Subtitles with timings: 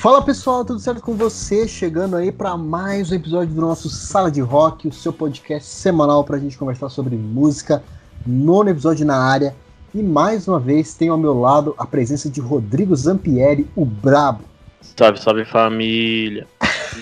[0.00, 1.68] Fala pessoal, tudo certo com você?
[1.68, 6.24] Chegando aí para mais um episódio do nosso Sala de Rock, o seu podcast semanal
[6.24, 7.84] para a gente conversar sobre música.
[8.26, 9.54] Nono episódio na área.
[9.94, 14.42] E mais uma vez tenho ao meu lado a presença de Rodrigo Zampieri, o Brabo.
[14.80, 16.46] Salve, salve família.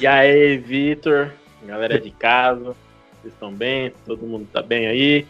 [0.01, 1.31] E aí, Vitor,
[1.65, 2.75] galera de casa,
[3.23, 3.93] vocês estão bem?
[4.05, 5.25] Todo mundo tá bem aí?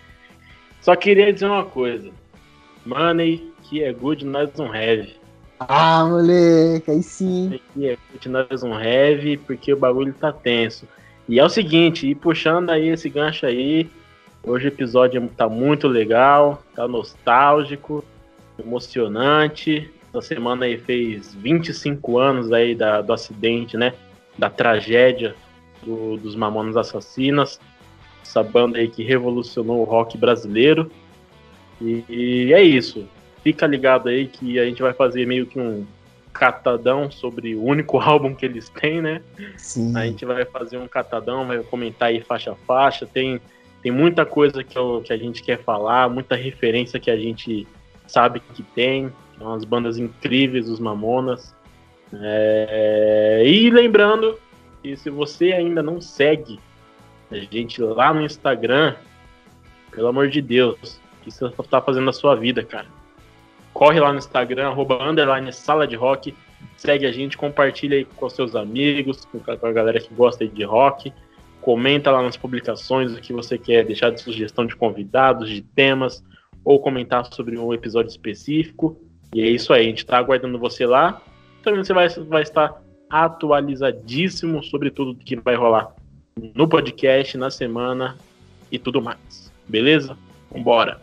[0.80, 2.10] Só queria dizer uma coisa.
[2.86, 5.17] Money que é good, nós não have.
[5.60, 7.60] Ah, moleque, aí sim.
[7.74, 10.86] Que é nós não have, porque o bagulho tá tenso.
[11.28, 13.90] E é o seguinte, e puxando aí esse gancho aí,
[14.42, 18.04] hoje o episódio tá muito legal, tá nostálgico,
[18.58, 19.90] emocionante.
[20.10, 23.92] Essa semana aí fez 25 anos aí da, do acidente, né?
[24.38, 25.34] Da tragédia
[25.82, 27.60] do, dos Mamonas Assassinas.
[28.22, 30.90] Essa banda aí que revolucionou o rock brasileiro.
[31.80, 33.06] E, e é isso.
[33.42, 35.86] Fica ligado aí que a gente vai fazer meio que um
[36.32, 39.22] catadão sobre o único álbum que eles têm, né?
[39.56, 39.96] Sim.
[39.96, 43.06] A gente vai fazer um catadão, vai comentar aí faixa a faixa.
[43.06, 43.40] Tem,
[43.82, 47.66] tem muita coisa que, eu, que a gente quer falar, muita referência que a gente
[48.06, 49.12] sabe que tem.
[49.40, 51.54] Umas bandas incríveis, os Mamonas.
[52.12, 53.42] É...
[53.46, 54.38] E lembrando
[54.82, 56.58] que se você ainda não segue
[57.30, 58.94] a gente lá no Instagram,
[59.90, 62.86] pelo amor de Deus, o que você está fazendo na sua vida, cara?
[63.78, 66.34] Corre lá no Instagram, arroba underline sala de rock,
[66.76, 71.12] segue a gente, compartilha aí com seus amigos, com a galera que gosta de rock,
[71.60, 76.24] comenta lá nas publicações o que você quer deixar de sugestão de convidados, de temas,
[76.64, 79.00] ou comentar sobre um episódio específico.
[79.32, 81.22] E é isso aí, a gente está aguardando você lá.
[81.62, 85.94] Também você vai, vai estar atualizadíssimo sobre tudo que vai rolar
[86.36, 88.18] no podcast, na semana
[88.72, 89.52] e tudo mais.
[89.68, 90.18] Beleza?
[90.50, 91.00] Vambora!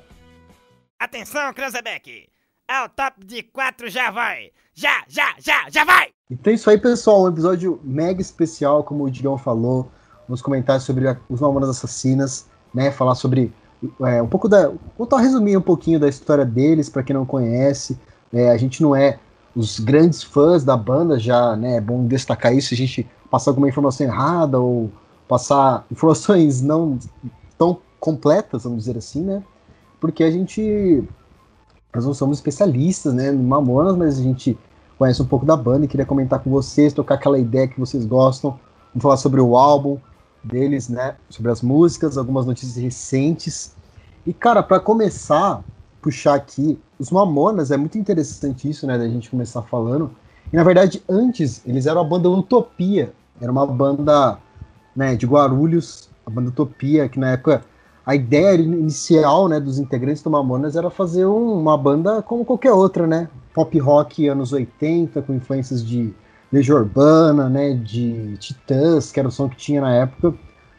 [1.00, 2.35] Atenção, Cranzebeck!
[2.68, 4.52] Ao top de quatro já vai!
[4.74, 6.10] Já, já, já, já vai!
[6.32, 7.24] Então é isso aí, pessoal.
[7.24, 9.92] Um episódio mega especial, como o Digão falou,
[10.28, 12.92] nos comentários sobre a, os Mamonas Assassinas, né?
[12.92, 13.54] Falar sobre
[14.02, 14.72] é, um pouco da.
[14.98, 18.00] Vou resumir um pouquinho da história deles, para quem não conhece.
[18.34, 19.20] É, a gente não é
[19.56, 23.70] os grandes fãs da banda, já né, é bom destacar isso, a gente passar alguma
[23.70, 24.92] informação errada ou
[25.28, 27.00] passar informações não
[27.58, 29.44] tão completas, vamos dizer assim, né?
[30.00, 31.04] Porque a gente.
[31.96, 33.32] Nós não somos especialistas, né?
[33.32, 34.58] No Mamonas, mas a gente
[35.00, 38.06] conhece um pouco da banda e queria comentar com vocês, tocar aquela ideia que vocês
[38.06, 38.60] gostam.
[38.94, 39.98] Vamos falar sobre o álbum
[40.44, 41.16] deles, né?
[41.30, 43.74] Sobre as músicas, algumas notícias recentes.
[44.26, 45.64] E, cara, para começar,
[46.02, 48.98] puxar aqui, os Mamonas, é muito interessante isso, né?
[48.98, 50.12] Da gente começar falando.
[50.52, 53.14] E, na verdade, antes, eles eram a banda Utopia.
[53.40, 54.38] Era uma banda
[54.94, 57.64] né, de Guarulhos, a banda Utopia, que na época
[58.06, 62.72] a ideia inicial né, dos integrantes do Mamonas era fazer um, uma banda como qualquer
[62.72, 63.28] outra, né?
[63.54, 66.14] Pop rock anos 80, com influências de
[66.52, 70.36] Legião Urbana, né, de Titãs, que era o som que tinha na época.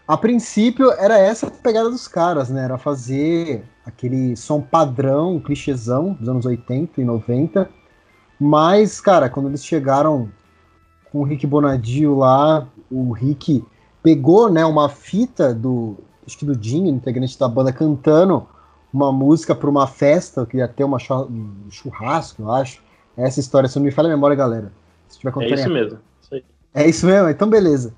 [0.07, 2.63] A princípio era essa a pegada dos caras, né?
[2.63, 7.69] Era fazer aquele som padrão, clichêzão dos anos 80 e 90.
[8.39, 10.29] Mas, cara, quando eles chegaram
[11.11, 13.65] com o Rick Bonadio lá, o Rick
[14.01, 18.47] pegou, né, uma fita do, acho que do Dinho, integrante da banda, cantando
[18.93, 20.99] uma música para uma festa, que ia ter uma
[21.31, 22.83] um churrasco, eu acho.
[23.17, 24.73] Essa história, se não me falha a memória, galera.
[25.09, 25.99] Se tiver é isso mesmo.
[26.21, 26.45] Isso
[26.75, 27.29] é isso mesmo?
[27.29, 27.95] Então beleza.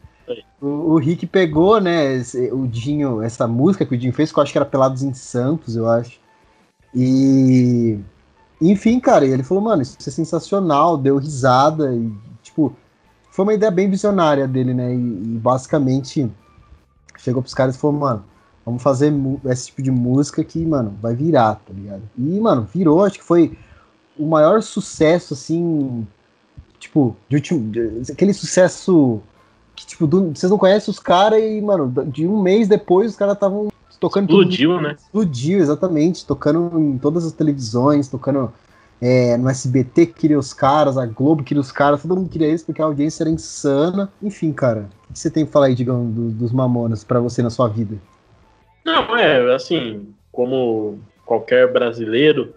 [0.60, 4.38] O, o, Rick pegou, né, esse, o Dinho, essa música que o Dinho fez, que
[4.38, 6.20] eu acho que era Pelados em Santos, eu acho.
[6.94, 7.98] E.
[8.60, 12.12] Enfim, cara, e ele falou, mano, isso é sensacional, deu risada e,
[12.42, 12.74] tipo,
[13.30, 14.92] foi uma ideia bem visionária dele, né?
[14.92, 16.28] E, e basicamente
[17.18, 18.24] chegou pros caras e falou, mano,
[18.64, 19.12] vamos fazer
[19.46, 22.02] esse tipo de música que, mano, vai virar, tá ligado?
[22.16, 23.56] E, mano, virou, acho que foi
[24.18, 26.06] o maior sucesso, assim,
[26.78, 29.20] tipo, de último, de, aquele sucesso
[29.74, 33.16] que, tipo, do, vocês não conhecem os caras e, mano, de um mês depois os
[33.16, 33.68] caras estavam
[34.00, 34.24] tocando.
[34.24, 34.96] Explodiu, tudo, né?
[34.98, 36.26] Explodiu, exatamente.
[36.26, 38.52] Tocando em todas as televisões, tocando
[39.00, 42.48] é, no SBT que queria os caras, a Globo queria os caras, todo mundo queria
[42.52, 44.10] isso porque a audiência era insana.
[44.22, 47.50] Enfim, cara, que você tem que falar aí, digão, do, dos Mamonas para você na
[47.50, 47.96] sua vida?
[48.84, 52.54] Não, é, assim, como qualquer brasileiro,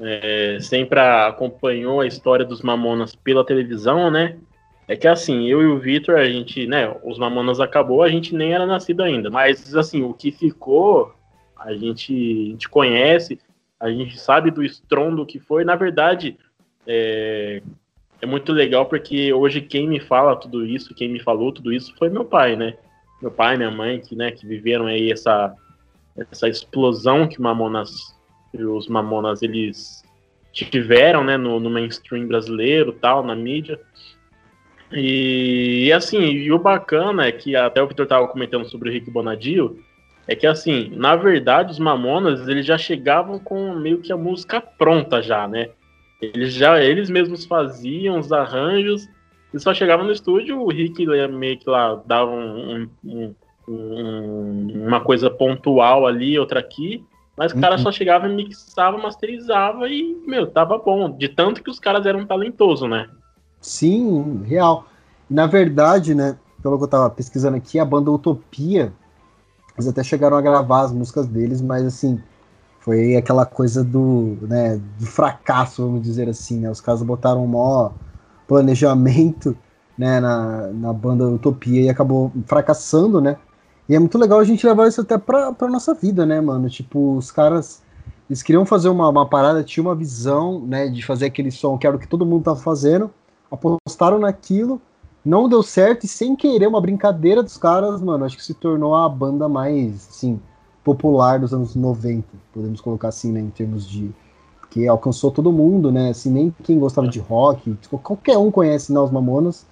[0.00, 4.36] é, sempre acompanhou a história dos Mamonas pela televisão, né?
[4.88, 8.34] É que assim, eu e o Vitor, a gente, né, os Mamonas acabou, a gente
[8.34, 11.14] nem era nascido ainda, mas assim, o que ficou,
[11.56, 13.38] a gente, a gente conhece,
[13.78, 15.64] a gente sabe do estrondo que foi.
[15.64, 16.36] Na verdade,
[16.86, 17.62] é,
[18.22, 21.92] é muito legal porque hoje quem me fala tudo isso, quem me falou tudo isso
[21.98, 22.74] foi meu pai, né?
[23.20, 25.52] Meu pai, minha mãe, que, né, que viveram aí essa,
[26.30, 28.16] essa explosão que Mamonas,
[28.54, 30.04] os Mamonas eles
[30.52, 33.80] tiveram, né, no, no mainstream brasileiro, tal, na mídia.
[34.92, 39.10] E, assim, e o bacana é que até o Vitor tava comentando sobre o Rick
[39.10, 39.82] Bonadio,
[40.28, 44.60] é que assim, na verdade, os Mamonas, eles já chegavam com meio que a música
[44.60, 45.70] pronta já, né?
[46.22, 49.08] Eles já eles mesmos faziam os arranjos
[49.52, 53.34] e só chegavam no estúdio, o Rick meio que lá dava um, um,
[53.68, 57.04] um, uma coisa pontual ali, outra aqui,
[57.36, 57.82] mas o cara uhum.
[57.82, 61.10] só chegava e mixava, masterizava e, meu, tava bom.
[61.10, 63.08] De tanto que os caras eram talentosos, né?
[63.60, 64.86] Sim, real.
[65.28, 68.92] Na verdade, né, pelo que eu tava pesquisando aqui, a banda Utopia,
[69.74, 72.22] eles até chegaram a gravar as músicas deles, mas assim,
[72.82, 76.70] foi aquela coisa do, né, do fracasso, vamos dizer assim, né?
[76.70, 77.92] Os caras botaram um maior
[78.46, 79.56] planejamento,
[79.96, 83.36] né, na, na banda Utopia e acabou fracassando, né?
[83.88, 86.68] E é muito legal a gente levar isso até pra, pra nossa vida, né, mano?
[86.68, 87.82] Tipo, os caras,
[88.28, 91.86] eles queriam fazer uma, uma parada, tinha uma visão, né, de fazer aquele som que
[91.86, 93.10] era o que todo mundo tava fazendo,
[93.48, 94.82] apostaram naquilo,
[95.24, 98.96] não deu certo e sem querer, uma brincadeira dos caras, mano, acho que se tornou
[98.96, 100.40] a banda mais, assim,
[100.84, 104.10] popular dos anos 90, podemos colocar assim, né, em termos de
[104.70, 108.92] que alcançou todo mundo, né, assim, nem quem gostava de rock, tipo, qualquer um conhece
[108.92, 109.66] né, os Mamonas,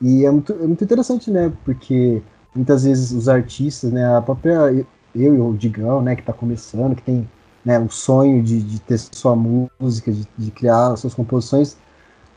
[0.00, 2.22] e é muito, é muito interessante, né, porque
[2.54, 6.94] muitas vezes os artistas, né, a própria eu e o Digão, né, que tá começando,
[6.94, 7.28] que tem
[7.64, 11.76] né, o sonho de, de ter sua música, de, de criar suas composições,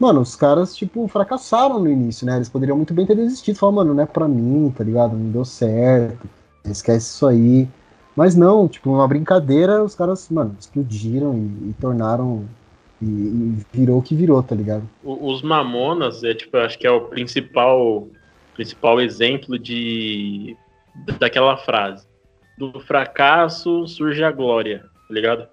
[0.02, 2.36] Mano, os caras, tipo, fracassaram no início, né?
[2.36, 3.60] Eles poderiam muito bem ter desistido.
[3.60, 5.16] Falar, mano, não é pra mim, tá ligado?
[5.16, 6.28] Não deu certo.
[6.66, 7.70] Esquece isso aí.
[8.16, 12.46] Mas não, tipo, uma brincadeira, os caras, mano, explodiram e, e tornaram.
[13.02, 14.88] E, e, virou o que virou, tá ligado?
[15.04, 18.08] Os Mamonas, é, tipo, eu acho que é o principal,
[18.54, 20.56] principal exemplo de.
[21.18, 22.06] daquela frase.
[22.58, 25.48] Do fracasso surge a glória, tá ligado?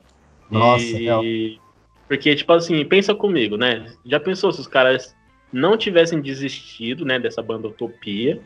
[0.50, 1.58] Nossa, e,
[2.08, 3.86] porque, tipo assim, pensa comigo, né?
[4.04, 5.14] Já pensou se os caras
[5.52, 8.40] não tivessem desistido, né, dessa banda Utopia?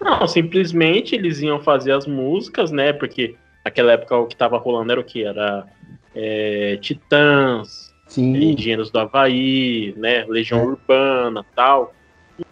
[0.00, 2.92] Não, simplesmente eles iam fazer as músicas, né?
[2.92, 5.24] Porque naquela época o que tava rolando era o que?
[5.24, 5.66] Era
[6.14, 10.24] é, Titãs, Engenheiros do Havaí, né?
[10.26, 10.64] Legião é.
[10.64, 11.92] Urbana tal.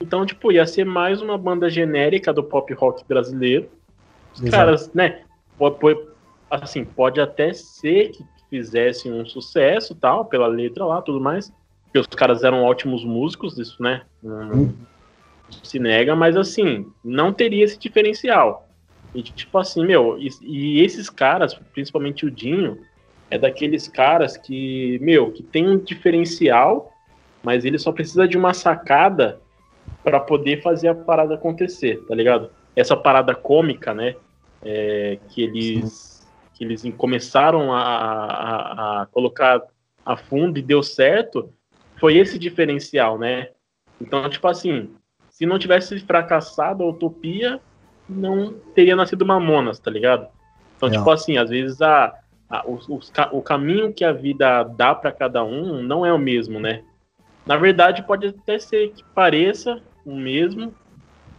[0.01, 3.69] Então, tipo, ia ser mais uma banda genérica do pop rock brasileiro.
[4.35, 4.57] Os Exato.
[4.57, 5.21] caras, né?
[6.51, 11.53] Assim, pode até ser que fizessem um sucesso, tal, pela letra lá, tudo mais.
[11.85, 14.03] Porque os caras eram ótimos músicos, isso, né?
[14.23, 14.73] Hum.
[15.63, 18.69] Se nega, mas assim, não teria esse diferencial.
[19.15, 22.79] E tipo assim, meu, e, e, esses caras, principalmente o Dinho,
[23.31, 26.93] é daqueles caras que, meu, que tem um diferencial,
[27.43, 29.41] mas ele só precisa de uma sacada
[30.03, 32.51] para poder fazer a parada acontecer, tá ligado?
[32.75, 34.17] Essa parada cômica, né?
[34.63, 35.91] É, que eles.
[35.93, 36.15] Sim
[36.55, 39.63] que eles começaram a, a, a colocar
[40.07, 41.53] a fundo e deu certo,
[41.99, 43.51] foi esse diferencial, né?
[44.01, 44.91] Então, tipo assim,
[45.35, 47.61] se não tivesse fracassado a utopia,
[48.09, 50.29] não teria nascido Mamonas, tá ligado?
[50.77, 50.97] Então, não.
[50.97, 52.15] tipo assim, às vezes a,
[52.49, 53.01] a o, o,
[53.33, 56.85] o, caminho que a vida dá para cada um não é o mesmo, né?
[57.45, 60.73] Na verdade, pode até ser que pareça o mesmo,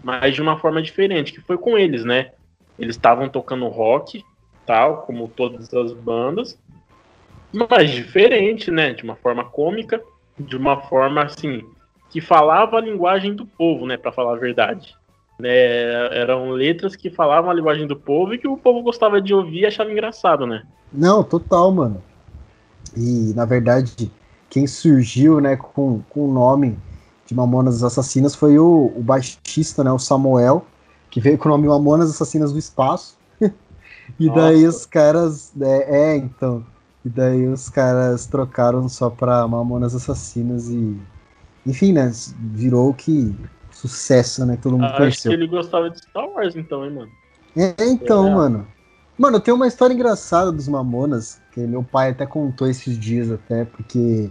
[0.03, 2.33] mas de uma forma diferente, que foi com eles, né?
[2.77, 4.25] Eles estavam tocando rock,
[4.65, 6.59] tal, como todas as bandas,
[7.54, 8.92] mas diferente, né?
[8.92, 10.04] De uma forma cômica,
[10.37, 11.64] de uma forma assim
[12.09, 13.97] que falava a linguagem do povo, né?
[13.97, 14.95] Para falar a verdade.
[15.44, 19.33] É, eram letras que falavam a linguagem do povo e que o povo gostava de
[19.33, 20.64] ouvir e achava engraçado, né?
[20.92, 22.02] Não, total, mano.
[22.95, 24.09] E na verdade,
[24.50, 26.78] quem surgiu, né, com, com o nome
[27.26, 30.66] de Mamonas Assassinas foi o, o baixista, né, o Samuel,
[31.09, 33.18] que veio com o nome Mamonas Assassinas do Espaço.
[34.19, 34.40] E Nossa.
[34.40, 35.52] daí os caras.
[35.59, 36.64] É, é, então.
[37.04, 40.95] E daí os caras trocaram só pra Mamonas Assassinas e.
[41.66, 42.12] Enfim, né?
[42.54, 43.36] Virou que.
[43.72, 44.57] Sucesso, né?
[44.62, 45.31] Todo mundo ah, conheceu.
[45.31, 47.12] Acho que ele gostava de Star Wars, então, hein, mano?
[47.57, 48.34] É, então, é.
[48.34, 48.68] mano.
[49.18, 53.66] Mano, tem uma história engraçada dos Mamonas, que meu pai até contou esses dias, até,
[53.66, 54.30] porque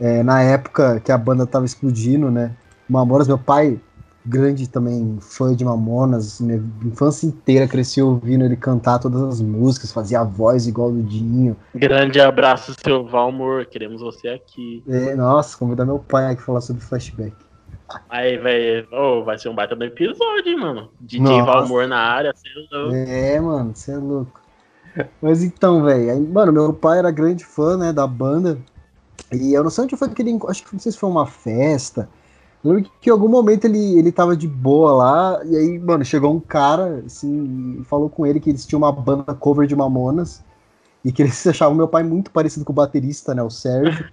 [0.00, 2.56] é, na época que a banda tava explodindo, né?
[2.88, 3.80] Mamonas, meu pai
[4.26, 9.92] grande também fã de Mamonas, minha infância inteira cresci ouvindo ele cantar todas as músicas,
[9.92, 11.56] fazia a voz igual do Dinho.
[11.74, 14.82] Grande abraço, seu Valmor, queremos você aqui.
[14.88, 17.34] É, nossa, convidar meu pai aqui falar sobre flashback.
[18.10, 20.90] Aí, velho, oh, vai ser um baita do episódio, hein, mano.
[21.00, 21.44] DJ nossa.
[21.44, 22.94] Valmor na área, você é louco.
[22.94, 24.40] É, mano, você é louco.
[25.22, 28.58] Mas então, velho, mano, meu pai era grande fã, né, da banda.
[29.32, 30.38] E eu não sei onde foi que ele.
[30.48, 32.08] Acho que não sei se foi uma festa
[32.66, 36.04] eu lembro que em algum momento ele, ele tava de boa lá, e aí, mano,
[36.04, 39.76] chegou um cara, assim, e falou com ele que eles tinham uma banda cover de
[39.76, 40.42] Mamonas,
[41.04, 44.06] e que eles achavam meu pai muito parecido com o baterista, né, o Sérgio,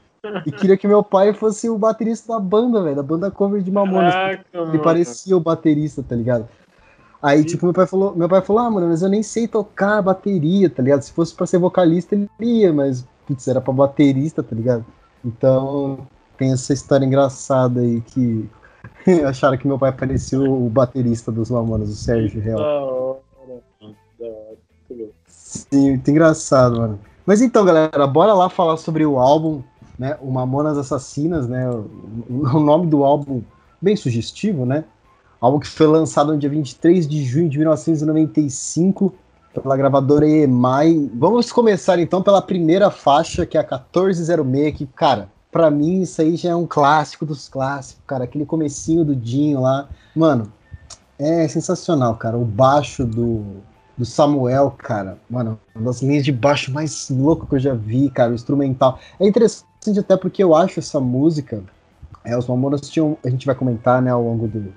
[0.46, 3.72] e queria que meu pai fosse o baterista da banda, velho, da banda cover de
[3.72, 4.14] Mamonas.
[4.14, 4.80] Caraca, Ele mano.
[4.82, 6.48] parecia o baterista, tá ligado?
[7.22, 10.02] Aí, tipo, meu pai falou, meu pai falou, ah, mano, mas eu nem sei tocar
[10.02, 11.02] bateria, tá ligado?
[11.02, 14.86] Se fosse pra ser vocalista, ele ia, mas, putz, era pra baterista, tá ligado?
[15.24, 16.06] Então,
[16.38, 18.50] tem essa história engraçada aí que
[19.28, 22.60] acharam que meu pai parecia o baterista dos Mamonas, o Sérgio Da Real.
[22.60, 23.20] hora,
[24.20, 24.58] da hora.
[24.90, 25.10] Muito bom.
[25.28, 27.00] Sim, muito engraçado, mano.
[27.26, 29.62] Mas então, galera, bora lá falar sobre o álbum,
[29.98, 30.18] né?
[30.22, 31.70] O Mamonas Assassinas, né?
[31.70, 31.90] O,
[32.30, 33.42] o nome do álbum
[33.82, 34.84] bem sugestivo, né?
[35.40, 39.14] Álbum que foi lançado no dia 23 de junho de 1995
[39.54, 41.12] pela gravadora EMI.
[41.14, 46.22] Vamos começar então pela primeira faixa, que é a 1406, que, cara, pra mim isso
[46.22, 48.26] aí já é um clássico dos clássicos, cara.
[48.26, 49.88] Aquele comecinho do Dinho lá.
[50.16, 50.52] Mano,
[51.20, 52.38] é sensacional, cara.
[52.38, 53.44] O baixo do,
[53.98, 55.18] do Samuel, cara.
[55.30, 58.32] Mano, uma das linhas de baixo mais loucas que eu já vi, cara.
[58.32, 59.00] O instrumental.
[59.20, 59.66] É interessante
[60.00, 61.64] até porque eu acho essa música.
[62.26, 63.18] É, os Mamonas tinham.
[63.24, 64.74] A gente vai comentar, né, ao longo do,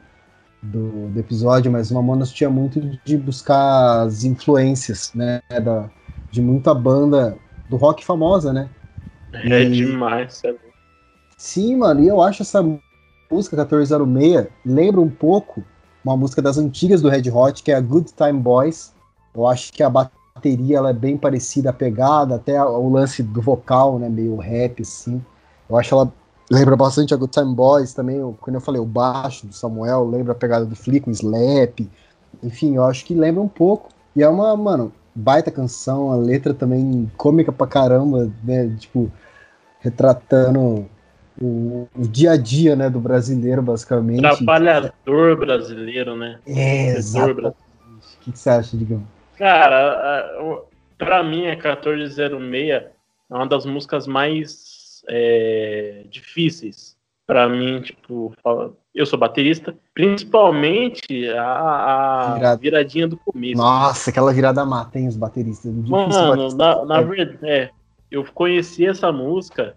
[0.63, 5.89] do, do episódio, mas os Mamonas tinha muito de buscar as influências, né, da,
[6.31, 7.37] de muita banda
[7.69, 8.69] do rock famosa, né?
[9.33, 10.55] É E- demais, é
[11.37, 12.63] Sim, mano, e eu acho essa
[13.31, 15.63] música 1406 lembra um pouco
[16.05, 18.95] uma música das antigas do Red Hot, que é a Good Time Boys.
[19.35, 23.43] Eu acho que a bateria ela é bem parecida, a pegada, até o lance do
[23.43, 25.23] vocal, né, meio rap, assim.
[25.69, 26.13] Eu acho ela
[26.51, 30.09] lembra bastante a Good Time Boys também, o- quando eu falei o baixo do Samuel,
[30.09, 31.81] lembra a pegada do Flick, um slap.
[32.43, 33.89] Enfim, eu acho que lembra um pouco.
[34.15, 39.11] E é uma, mano, baita canção, a letra também cômica pra caramba, né, tipo,
[39.81, 40.87] retratando
[41.41, 44.21] o, o dia a dia, né, do brasileiro, basicamente.
[44.21, 46.39] Trabalhador brasileiro, né?
[46.47, 47.49] É, exato.
[47.49, 47.55] O
[48.21, 49.03] que, que você acha, Digão?
[49.37, 50.31] Cara,
[50.99, 52.91] pra mim, a 1406 é
[53.31, 56.97] uma das músicas mais é, difíceis.
[57.27, 58.33] Pra mim, tipo,
[58.95, 62.61] eu sou baterista, principalmente a, a Virada.
[62.61, 63.57] viradinha do começo.
[63.57, 65.75] Nossa, aquela virada mata, hein, os bateristas.
[65.75, 67.71] Mano, na, na verdade, é,
[68.11, 69.77] eu conheci essa música,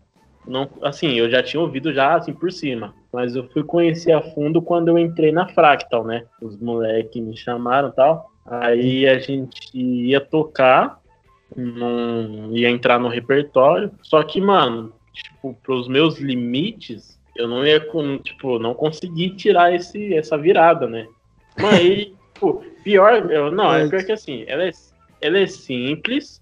[0.49, 4.21] não, assim, eu já tinha ouvido já, assim, por cima, mas eu fui conhecer a
[4.21, 6.25] fundo quando eu entrei na Fractal, né?
[6.41, 10.99] Os moleques me chamaram e tal, aí a gente ia tocar,
[11.55, 17.79] não ia entrar no repertório, só que, mano, tipo, pros meus limites, eu não ia,
[17.79, 21.07] com, tipo, não consegui tirar esse, essa virada, né?
[21.61, 24.71] Mas aí, tipo, pior, eu, não, é pior que assim, ela é,
[25.21, 26.41] ela é simples,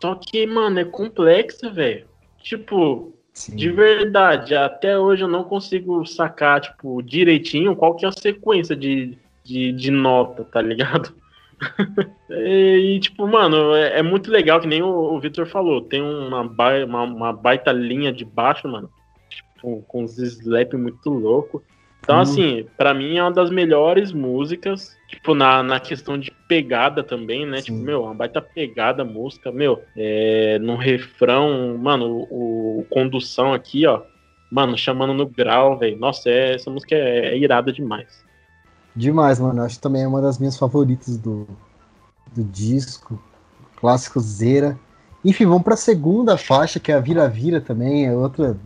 [0.00, 2.12] só que, mano, é complexa, velho.
[2.44, 3.56] Tipo, Sim.
[3.56, 8.76] de verdade, até hoje eu não consigo sacar, tipo, direitinho qual que é a sequência
[8.76, 11.14] de, de, de nota, tá ligado?
[12.28, 16.46] e, tipo, mano, é, é muito legal, que nem o, o Victor falou, tem uma,
[16.46, 18.90] ba- uma, uma baita linha de baixo, mano,
[19.30, 21.64] tipo, com uns slap muito louco.
[22.00, 22.20] Então, Hum.
[22.20, 27.46] assim, pra mim é uma das melhores músicas, tipo, na, na questão de pegada também,
[27.46, 27.58] né?
[27.58, 27.64] Sim.
[27.64, 33.52] Tipo, meu, uma baita pegada a música, meu, é, no refrão, mano, o, o condução
[33.52, 34.02] aqui, ó,
[34.50, 35.98] mano, chamando no grau, velho.
[35.98, 38.24] Nossa, é- essa música é, é irada demais.
[38.94, 39.62] Demais, mano.
[39.62, 41.46] Acho que também é uma das minhas favoritas do,
[42.34, 43.20] do disco.
[43.76, 44.78] Clássico Zera.
[45.24, 48.06] Enfim, vamos pra segunda faixa, que é a Vira Vira também.
[48.06, 48.56] É outra.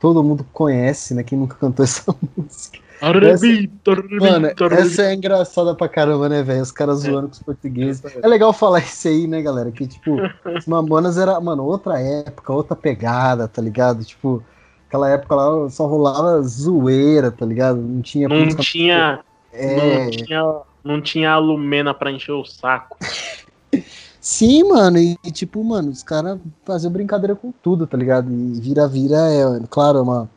[0.00, 1.22] Todo mundo conhece, né?
[1.22, 2.78] Quem nunca cantou essa música.
[3.00, 6.62] Arrebita, Mano, arrebita, essa é engraçada pra caramba, né, velho?
[6.62, 8.02] Os caras zoando com os portugueses.
[8.22, 9.70] É legal falar isso aí, né, galera?
[9.70, 10.16] Que, tipo,
[10.56, 14.04] os Mamonas era, mano, outra época, outra pegada, tá ligado?
[14.04, 14.42] Tipo,
[14.88, 17.76] aquela época lá só rolava zoeira, tá ligado?
[17.80, 18.28] Não tinha.
[18.28, 19.20] Não tinha,
[19.52, 22.96] É, não tinha, não tinha a Lumena pra encher o saco.
[24.26, 28.28] Sim, mano, e, e, tipo, mano, os caras faziam brincadeira com tudo, tá ligado?
[28.32, 30.28] E vira-vira é, claro, é uma,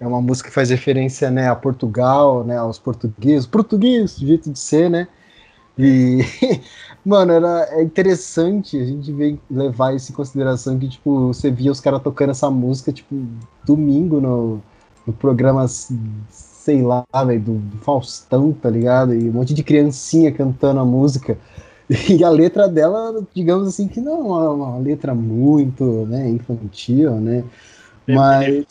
[0.00, 4.58] é uma música que faz referência, né, a Portugal, né, aos portugueses, português, jeito de
[4.58, 5.08] ser, né?
[5.78, 6.20] E,
[7.04, 11.70] mano, era, é interessante a gente ver, levar isso em consideração que, tipo, você via
[11.70, 13.14] os caras tocando essa música, tipo,
[13.64, 14.62] domingo no,
[15.06, 19.14] no programa, sei lá, velho, do, do Faustão, tá ligado?
[19.14, 21.38] E um monte de criancinha cantando a música.
[21.88, 27.44] E a letra dela, digamos assim, que não é uma letra muito né, infantil, né?
[28.08, 28.66] Mas.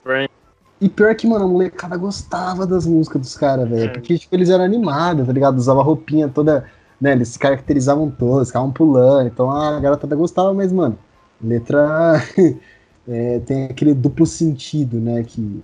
[0.85, 3.85] E pior que, mano, a molecada gostava das músicas dos caras, velho.
[3.85, 3.87] É.
[3.87, 5.57] Porque, tipo, eles eram animados, tá ligado?
[5.57, 6.63] Usava roupinha toda.
[7.01, 9.25] Né, eles se caracterizavam todos, ficavam pulando.
[9.25, 10.95] Então a garotada gostava, mas, mano,
[11.41, 12.21] letra.
[13.09, 15.23] é, tem aquele duplo sentido, né?
[15.23, 15.63] Que,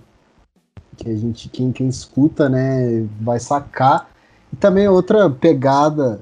[0.96, 4.10] que a gente, quem, quem escuta, né, vai sacar.
[4.52, 6.20] E também outra pegada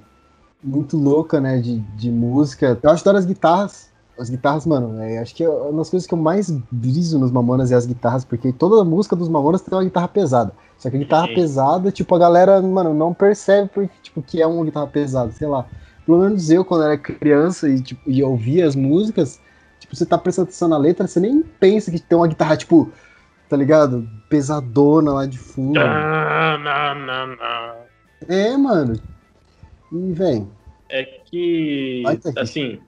[0.63, 2.79] muito louca, né, de, de música.
[2.83, 3.89] Eu acho da as guitarras.
[4.21, 7.31] As guitarras, mano, é, acho que é uma das coisas que eu mais briso nos
[7.31, 10.53] Mamonas é as guitarras, porque toda música dos Mamonas tem uma guitarra pesada.
[10.77, 11.35] Só que a guitarra Sim.
[11.35, 15.47] pesada, tipo, a galera, mano, não percebe porque, tipo, que é uma guitarra pesada, sei
[15.49, 15.67] lá.
[16.05, 19.41] Pelo menos eu, quando era criança e, tipo, e ouvia as músicas,
[19.79, 22.93] tipo, você tá prestando atenção na letra, você nem pensa que tem uma guitarra, tipo,
[23.49, 24.07] tá ligado?
[24.29, 25.81] Pesadona lá de fundo.
[25.81, 27.37] Não, não, não.
[28.29, 29.01] É, mano.
[29.93, 30.49] E, vem.
[30.89, 32.03] É que-
[32.37, 32.81] assim,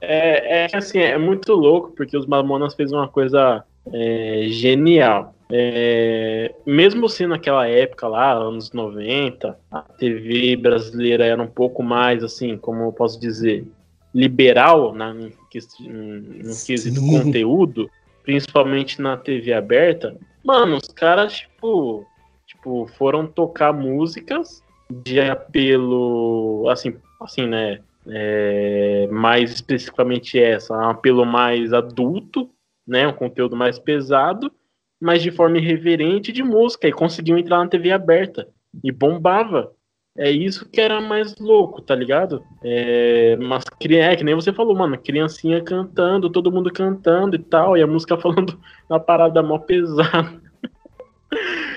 [0.00, 5.34] é, é assim, é muito louco, porque os Mamonas fez uma coisa é, genial.
[5.50, 12.24] É, mesmo sendo naquela época lá, anos 90, a TV brasileira era um pouco mais,
[12.24, 13.66] assim, como eu posso dizer,
[14.14, 17.24] liberal na, no, ques- no quesito Sim.
[17.24, 17.90] conteúdo,
[18.22, 20.16] principalmente na TV aberta.
[20.42, 22.06] Mano, os caras, tipo,
[22.46, 27.80] tipo, foram tocar músicas de apelo, assim, assim, né?
[28.08, 32.50] É, mais especificamente essa, um apelo mais adulto,
[32.86, 33.06] né?
[33.06, 34.52] Um conteúdo mais pesado,
[35.00, 38.48] mas de forma irreverente de música, e conseguiu entrar na TV aberta.
[38.82, 39.72] E bombava.
[40.16, 42.44] É isso que era mais louco, tá ligado?
[42.62, 47.76] É, mas é que nem você falou, mano, criancinha cantando, todo mundo cantando e tal,
[47.76, 48.58] e a música falando
[48.88, 50.42] uma parada mó pesada.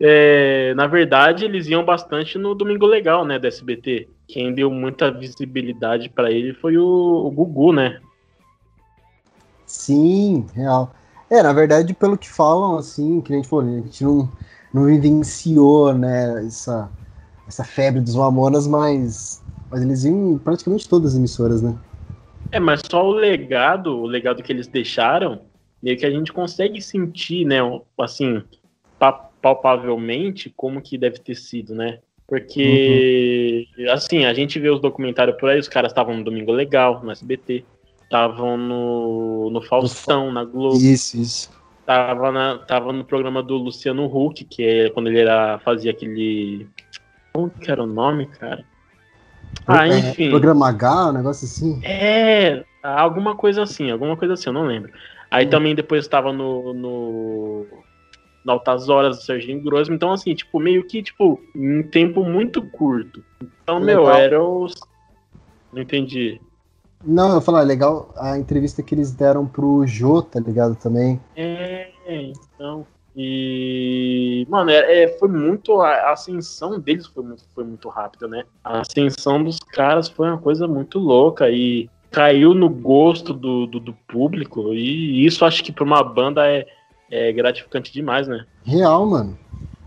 [0.00, 4.08] É, na verdade, eles iam bastante no Domingo Legal, né, do SBT.
[4.28, 8.00] Quem deu muita visibilidade pra ele foi o, o Gugu, né?
[9.66, 10.94] Sim, real.
[11.30, 14.30] É, na verdade, pelo que falam, assim, que a gente falou, a gente não,
[14.72, 16.90] não vivenciou, né, essa,
[17.46, 21.74] essa febre dos Mamonas, mas, mas eles iam em praticamente todas as emissoras, né?
[22.50, 25.40] É, mas só o legado, o legado que eles deixaram,
[25.82, 27.58] meio que a gente consegue sentir, né,
[27.98, 28.42] assim,
[28.98, 31.98] pa- palpavelmente, como que deve ter sido, né?
[32.28, 37.00] Porque, assim, a gente vê os documentários por aí, os caras estavam no Domingo Legal,
[37.02, 37.64] no SBT,
[38.02, 41.50] estavam no, no Faustão, na Globo, Isso, isso.
[41.86, 46.68] tava, na, tava no programa do Luciano Huck, que é quando ele era, fazia aquele...
[47.32, 48.62] Como que era o nome, cara?
[49.66, 50.28] Ah, É, enfim.
[50.28, 51.80] programa H, um negócio assim.
[51.82, 54.92] É, alguma coisa assim, alguma coisa assim, eu não lembro.
[55.30, 55.50] Aí Hum.
[55.50, 57.84] também depois estava no, no, no
[58.46, 63.22] Altas Horas do Serginho Grosmo, então assim, tipo, meio que, tipo, em tempo muito curto.
[63.62, 64.18] Então, meu, Legal.
[64.18, 64.74] era os...
[65.72, 66.40] Não entendi.
[67.04, 71.20] Não, eu falo, é legal a entrevista que eles deram pro Jô, tá ligado, também.
[71.36, 72.86] É, então...
[73.20, 75.80] E, mano, é, é, foi muito.
[75.80, 78.44] A a ascensão deles foi muito, foi muito rápida, né?
[78.62, 83.80] A ascensão dos caras foi uma coisa muito louca e caiu no gosto do, do,
[83.80, 84.72] do público.
[84.72, 86.64] E isso acho que pra uma banda é,
[87.10, 88.44] é gratificante demais, né?
[88.64, 89.38] Real, mano.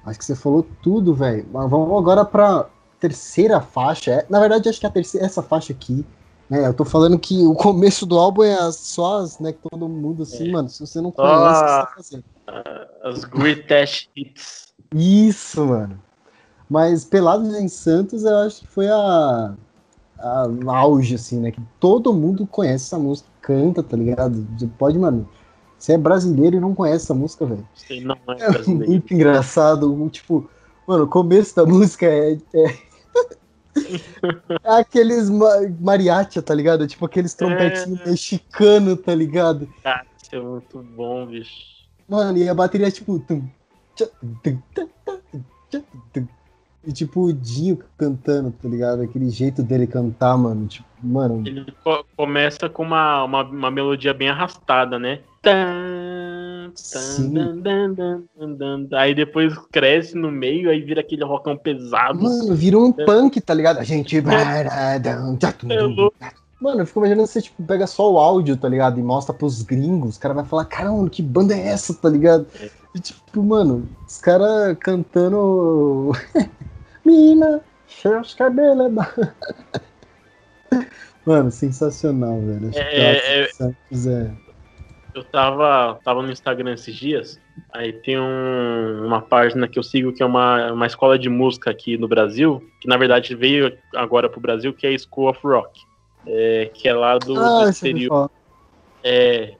[0.06, 1.46] Acho que você falou tudo, velho.
[1.52, 2.68] Mas vamos agora pra
[3.00, 4.12] terceira faixa.
[4.12, 6.06] É, na verdade, acho que a terceira, essa faixa aqui,
[6.50, 6.68] né?
[6.68, 9.52] Eu tô falando que o começo do álbum é as- só as, né?
[9.54, 10.52] Que todo mundo assim, É.
[10.52, 10.70] mano.
[10.70, 12.24] Se você não conhece, o que você tá fazendo?
[13.04, 14.74] As Greatest Hits.
[14.94, 16.00] Isso, mano.
[16.70, 19.54] Mas Pelados em Santos, eu acho que foi a,
[20.20, 21.52] a auge, assim, né?
[21.52, 24.48] Que todo mundo conhece essa música, canta, tá ligado?
[24.58, 25.28] Você pode, mano.
[25.82, 27.68] Você é brasileiro e não conhece essa música, velho.
[27.74, 28.92] Você não é É brasileiro.
[28.92, 30.10] muito engraçado.
[30.10, 30.48] Tipo,
[30.88, 32.34] mano, o começo da música é.
[32.34, 32.78] é...
[34.64, 36.86] é aqueles ma mariachi, tá ligado?
[36.88, 38.10] Tipo aqueles trompetinhos É.
[38.12, 39.68] mexicanos, tá ligado?
[40.22, 41.52] Isso é muito bom, bicho.
[42.08, 43.20] Mano, e a bateria é tipo.
[46.86, 49.02] E tipo o Dinho cantando, tá ligado?
[49.02, 50.68] Aquele jeito dele cantar, mano.
[50.68, 51.42] Tipo, mano.
[51.48, 55.22] Ele co- começa com uma, uma, uma melodia bem arrastada, né?
[55.42, 56.72] Tan,
[57.64, 58.88] tan.
[58.94, 62.22] Aí depois cresce no meio, aí vira aquele rockão pesado.
[62.22, 63.80] Mano, virou um punk, tá ligado?
[63.80, 64.18] A gente.
[65.72, 66.16] É louco.
[66.62, 69.00] Mano, eu fico imaginando você tipo, pega só o áudio, tá ligado?
[69.00, 72.46] E mostra pros gringos, os caras vão falar, caramba, que banda é essa, tá ligado?
[72.94, 76.12] E tipo, mano, os caras cantando.
[77.04, 78.86] Mina, seus cabelos.
[78.86, 79.34] é da-"
[81.26, 82.70] Mano, sensacional, velho.
[82.76, 84.32] É, é- é.
[85.14, 87.40] Eu tava, tava no Instagram esses dias,
[87.74, 91.70] aí tem um- uma página que eu sigo que é uma, uma escola de música
[91.70, 95.40] aqui no Brasil, que na verdade veio agora pro Brasil, que é a School of
[95.44, 95.80] Rock.
[96.26, 98.30] É, que é lá do, do Ah, me exterior.
[99.04, 99.56] É,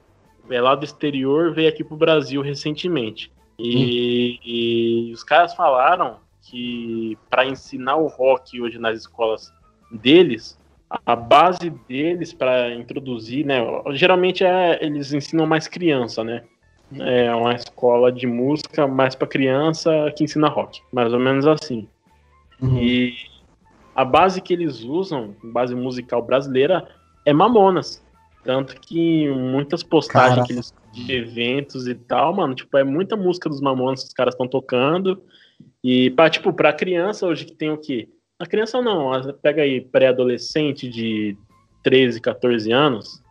[0.48, 3.32] é lá do exterior, veio aqui pro Brasil recentemente.
[3.58, 9.52] E, e os caras falaram que para ensinar o rock hoje nas escolas
[9.90, 10.58] deles,
[11.04, 13.58] a base deles para introduzir, né?
[13.92, 16.42] Geralmente é, eles ensinam mais criança, né?
[16.98, 21.88] É uma escola de música mais para criança que ensina rock, mais ou menos assim.
[22.60, 22.78] Uhum.
[22.78, 23.14] E
[23.94, 26.86] a base que eles usam, base musical brasileira,
[27.24, 28.02] é Mamonas.
[28.44, 30.46] Tanto que muitas postagens Caraca.
[30.46, 34.14] que eles de eventos e tal, mano, tipo, é muita música dos Mamonas que os
[34.14, 35.22] caras estão tocando.
[35.82, 38.08] E pra, tipo, pra criança hoje que tem o quê?
[38.42, 41.36] A criança não, pega aí pré-adolescente de
[41.84, 43.22] 13, 14 anos,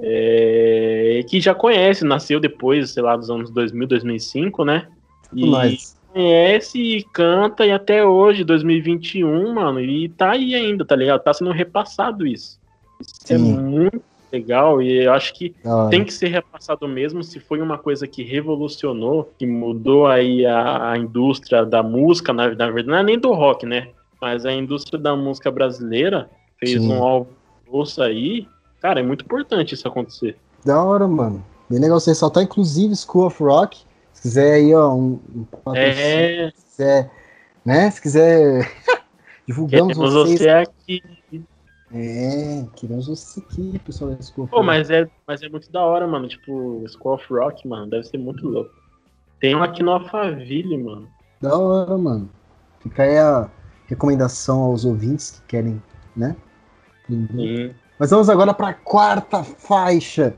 [0.00, 4.88] é, que já conhece, nasceu depois, sei lá, dos anos 2000, 2005, né?
[5.32, 5.96] Tipo nós.
[6.12, 11.22] conhece e canta e até hoje, 2021, mano, e tá aí ainda, tá ligado?
[11.22, 12.58] Tá sendo repassado isso.
[13.00, 13.56] Isso é Sim.
[13.60, 15.54] muito legal e eu acho que
[15.88, 20.90] tem que ser repassado mesmo se foi uma coisa que revolucionou, que mudou aí a,
[20.90, 23.90] a indústria da música, na, na verdade, não é nem do rock, né?
[24.20, 26.28] Mas a indústria da música brasileira
[26.58, 26.92] fez Sim.
[26.92, 27.26] um
[27.68, 28.46] grosso aí.
[28.80, 30.36] Cara, é muito importante isso acontecer.
[30.64, 31.44] Da hora, mano.
[31.70, 33.78] Bem legal você ressaltar, inclusive School of Rock.
[34.12, 35.20] Se quiser aí, ó, um,
[35.66, 37.10] um É, se quiser,
[37.64, 37.90] né?
[37.90, 38.72] Se quiser,
[39.46, 40.40] divulgamos queremos vocês.
[40.40, 41.02] você aqui.
[41.92, 44.66] É, queremos você aqui, pessoal da School of Pô, Rock.
[44.66, 46.26] mas é, mas é muito da hora, mano.
[46.28, 48.70] Tipo, School of Rock, mano, deve ser muito louco.
[49.40, 51.08] Tem um aqui no Alphaville, mano.
[51.40, 52.28] Da hora, mano.
[52.80, 53.48] Fica aí a
[53.88, 55.82] recomendação aos ouvintes que querem,
[56.14, 56.36] né?
[57.08, 57.74] Sim.
[57.98, 60.34] Mas vamos agora para a quarta faixa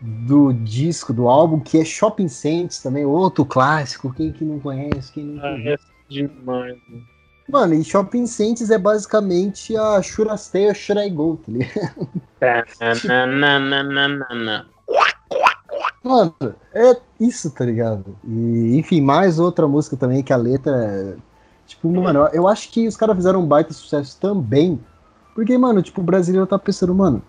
[0.00, 4.12] do disco, do álbum, que é Shopping Saints, também outro clássico.
[4.14, 5.84] Quem que não conhece, quem não Ah, conhece.
[5.84, 7.02] é demais, mano.
[7.50, 11.50] Mano, e Shopping Saints é basicamente a Should I Stay or Should I Go, tá
[11.50, 12.08] ligado?
[16.02, 16.34] Mano,
[16.74, 18.16] é isso, tá ligado?
[18.24, 21.16] E, enfim, mais outra música também que a letra.
[21.70, 24.80] Tipo, mano, eu acho que os caras fizeram um baita sucesso também.
[25.36, 27.22] Porque, mano, tipo, o brasileiro tá pensando, mano,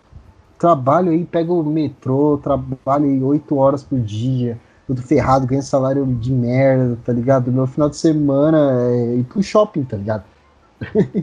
[0.57, 6.03] trabalho aí, pega o metrô, trabalho aí oito horas por dia, tudo ferrado, ganha salário
[6.07, 7.51] de merda, tá ligado?
[7.51, 10.23] Meu final de semana é ir pro shopping, tá ligado?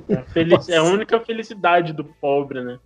[0.08, 2.78] É a é a única felicidade do pobre, né?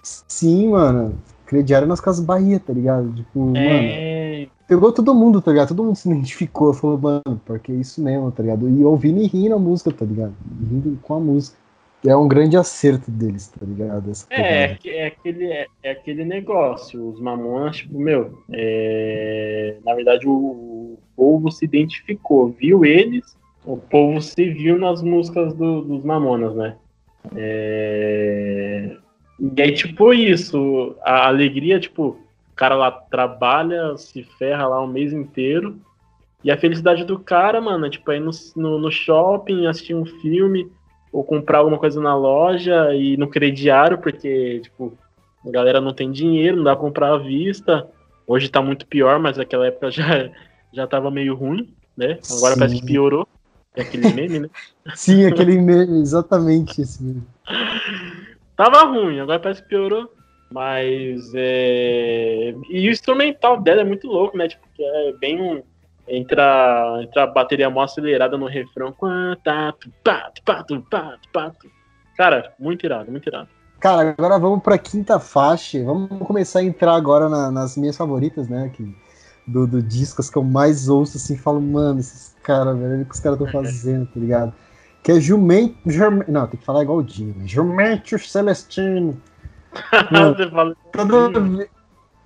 [0.00, 1.18] Sim, mano.
[1.46, 3.12] Crediário nas Casas Bahia, tá ligado?
[3.14, 3.58] Tipo, mano.
[3.60, 5.68] É, pegou todo mundo, tá ligado?
[5.68, 8.68] Todo mundo se identificou, falou, mano, porque é isso mesmo, tá ligado?
[8.68, 10.34] E ouvindo e rindo a música, tá ligado?
[10.60, 11.56] Rindo com a música.
[12.06, 14.10] É um grande acerto deles, tá ligado?
[14.10, 17.08] Essa é, é, é aquele, é, é aquele negócio.
[17.08, 23.76] Os mamonas, tipo, meu, é, na verdade o, o povo se identificou, viu eles, o
[23.76, 26.76] povo se viu nas músicas do- dos mamonas, né?
[27.34, 28.96] É,
[29.38, 32.08] e aí, tipo, isso, a alegria, tipo,
[32.52, 35.78] o cara lá trabalha, se ferra lá o mês inteiro.
[36.42, 39.94] E a felicidade do cara, mano, é tipo, é ir no, no, no shopping, assistir
[39.94, 40.70] um filme,
[41.12, 44.96] ou comprar alguma coisa na loja e no crediário, porque, tipo,
[45.46, 47.88] a galera não tem dinheiro, não dá pra comprar à vista.
[48.26, 50.30] Hoje tá muito pior, mas naquela época já,
[50.72, 52.18] já tava meio ruim, né?
[52.30, 52.58] Agora Sim.
[52.60, 53.26] parece que piorou.
[53.74, 54.50] É aquele meme, né?
[54.96, 57.22] Sim, aquele meme, exatamente esse meme.
[58.56, 60.12] Tava ruim, agora parece que piorou.
[60.50, 62.54] Mas é.
[62.70, 64.46] E o instrumental dela é muito louco, né?
[64.48, 65.62] Tipo, é bem um.
[66.08, 68.92] Entra, entra a bateria mó acelerada no refrão.
[72.16, 73.48] Cara, muito irado, muito irado.
[73.80, 75.82] Cara, agora vamos pra quinta faixa.
[75.84, 78.70] Vamos começar a entrar agora na- nas minhas favoritas, né?
[78.72, 78.96] Que,
[79.46, 83.04] do, do disco, as que eu mais ouço, assim, falo, mano, esses caras, velho, o
[83.04, 84.54] que os caras estão fazendo, tá ligado?
[85.06, 85.76] Que é Jumento.
[85.86, 86.22] Germ...
[86.26, 87.46] Não, tem que falar igual o Dinho, né?
[87.46, 89.16] Jumento Celestino.
[90.10, 91.70] Mano, Você fala Toda, ve-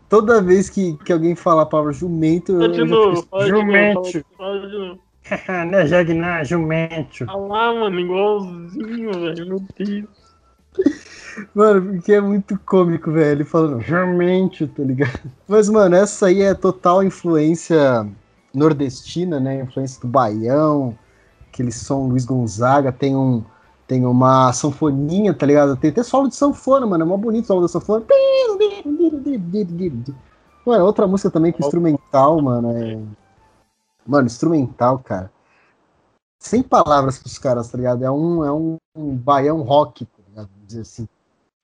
[0.09, 4.25] toda vez que, que alguém fala a palavra jumento, eu, Fala de novo, fala jumento.
[4.35, 4.99] fala de novo.
[5.71, 7.27] Não é Jagnar, jumento.
[7.29, 10.09] Olha lá, mano, igualzinho, velho, meu Deus.
[11.55, 13.31] Mano, porque é muito cômico, velho.
[13.33, 15.21] Ele falando jumento, tá ligado?
[15.47, 18.09] Mas, mano, essa aí é total influência
[18.55, 19.61] nordestina, né?
[19.61, 20.97] Influência do Baião,
[21.53, 22.93] aquele som Luiz Gonzaga.
[22.93, 23.45] Tem um.
[23.87, 25.77] Tem uma sanfoninha, tá ligado?
[25.77, 27.03] Tem até solo de sanfona, mano.
[27.03, 28.05] É mó bonito o solo da sanfona.
[30.65, 32.71] Mano, outra música também que instrumental, mano.
[32.71, 33.01] É...
[34.07, 35.31] Mano, instrumental, cara.
[36.39, 38.05] Sem palavras pros caras, tá ligado?
[38.05, 40.49] É um, é um, um baião rock, tá ligado?
[40.53, 41.09] Vamos dizer assim.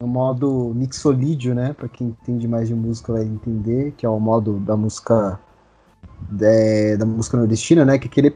[0.00, 1.72] É o modo mixolídio, né?
[1.72, 5.40] Pra quem entende mais de música vai entender, que é o modo da música
[6.40, 7.98] é, da música nordestina, né?
[7.98, 8.30] Que é aquele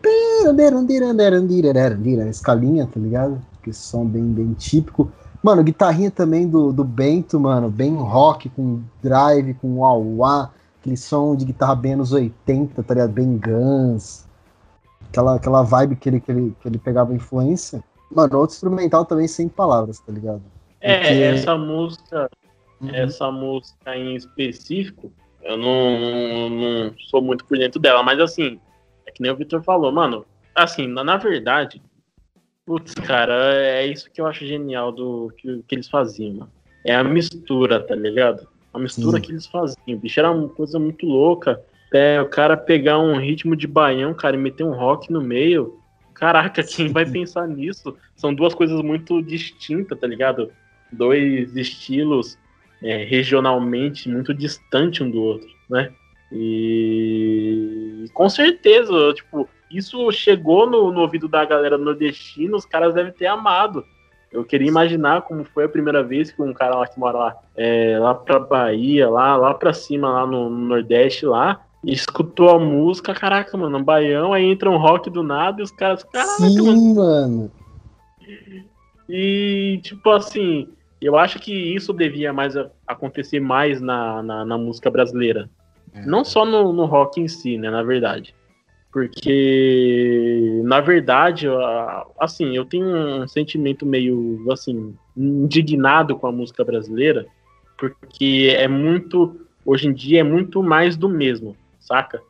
[2.28, 3.40] escalinha, tá ligado?
[3.62, 5.10] Que som bem, bem típico.
[5.42, 11.36] Mano, guitarrinha também do, do Bento, mano, bem rock, com drive, com wah aquele som
[11.36, 13.12] de guitarra bem anos 80, tá ligado?
[13.12, 14.24] Bem Guns,
[15.08, 17.82] aquela, aquela vibe que ele, que, ele, que ele pegava influência.
[18.10, 20.42] Mano, outro instrumental também sem palavras, tá ligado?
[20.80, 22.30] É, Porque- essa música,
[22.80, 22.88] Uhum.
[22.94, 28.60] essa música em específico, eu não, não, sou muito por dentro dela, mas assim,
[29.06, 30.24] é que nem o Victor falou, mano,
[30.54, 31.82] assim, na, na verdade,
[32.66, 36.52] putz, cara, é isso que eu acho genial do que, que eles faziam, mano.
[36.84, 38.48] É a mistura, tá ligado?
[38.72, 39.22] A mistura Sim.
[39.22, 39.98] que eles faziam.
[39.98, 41.60] Bicho, era uma coisa muito louca.
[41.92, 45.78] É, o cara pegar um ritmo de baião, cara, e meter um rock no meio.
[46.14, 47.96] Caraca, quem vai pensar nisso?
[48.14, 50.50] São duas coisas muito distintas, tá ligado?
[50.92, 52.38] Dois estilos
[52.82, 55.92] é, regionalmente muito distantes um do outro, né?
[56.32, 63.12] E com certeza, tipo, isso chegou no, no ouvido da galera nordestina, os caras devem
[63.12, 63.84] ter amado.
[64.32, 67.36] Eu queria imaginar como foi a primeira vez que um cara lá que mora lá,
[67.56, 72.58] é, lá pra Bahia, lá, lá pra cima, lá no, no Nordeste, lá, escutou a
[72.58, 76.40] música, caraca, mano, um baião, aí entra um rock do nada e os caras, caraca,
[76.40, 76.52] mano.
[76.52, 77.52] Sim, mano.
[79.08, 80.68] E, tipo assim,
[81.00, 82.54] eu acho que isso devia mais
[82.86, 85.48] acontecer mais na, na, na música brasileira.
[85.92, 86.04] É.
[86.06, 88.34] Não só no, no rock em si, né, na verdade.
[88.92, 91.46] Porque, na verdade,
[92.18, 97.24] assim, eu tenho um sentimento meio, assim, indignado com a música brasileira,
[97.78, 102.20] porque é muito, hoje em dia, é muito mais do mesmo, saca?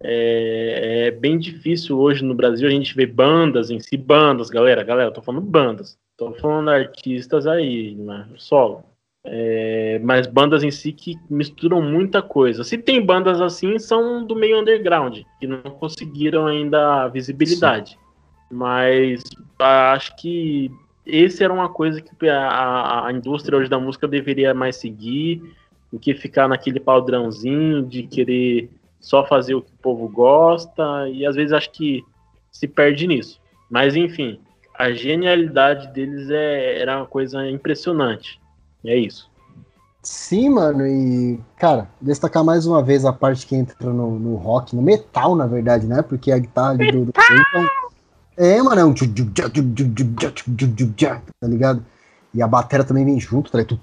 [0.00, 4.84] É, é bem difícil hoje no Brasil a gente ver bandas em si, bandas, galera,
[4.84, 8.84] galera, eu tô falando bandas, tô falando artistas aí, né, solo.
[9.28, 12.62] É, mas bandas em si que misturam muita coisa.
[12.62, 17.98] Se tem bandas assim, são do meio underground, que não conseguiram ainda a visibilidade.
[18.48, 19.24] Mas
[19.58, 20.70] ah, acho que
[21.04, 25.42] esse era uma coisa que a- a indústria hoje da música deveria mais seguir,
[25.92, 31.26] do que ficar naquele padrãozinho de querer só fazer o que o povo gosta, e
[31.26, 32.04] às vezes acho que
[32.50, 33.40] se perde nisso.
[33.68, 34.38] Mas enfim,
[34.78, 38.40] a genialidade deles é, era uma coisa impressionante.
[38.84, 39.30] E é isso.
[40.02, 44.76] Sim, mano, e, cara, destacar mais uma vez a parte que entra no, no rock,
[44.76, 46.00] no metal, na verdade, né?
[46.00, 47.68] Porque a guitarra do, do então,
[48.36, 48.94] É, mano, é um.
[51.40, 51.84] Tá ligado?
[52.32, 53.80] E a bateria também vem junto, tá ligado?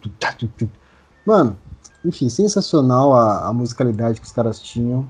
[1.25, 1.58] Mano,
[2.06, 5.06] enfim, sensacional a, a musicalidade que os caras tinham.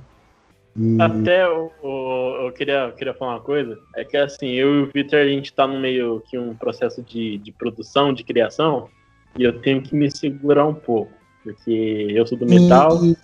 [0.75, 4.73] E, Até eu, eu, eu queria, eu queria falar uma coisa, é que assim, eu
[4.75, 8.23] e o Victor, a gente tá no meio que um processo de, de produção, de
[8.23, 8.89] criação,
[9.37, 13.15] e eu tenho que me segurar um pouco, porque eu sou do metal, e-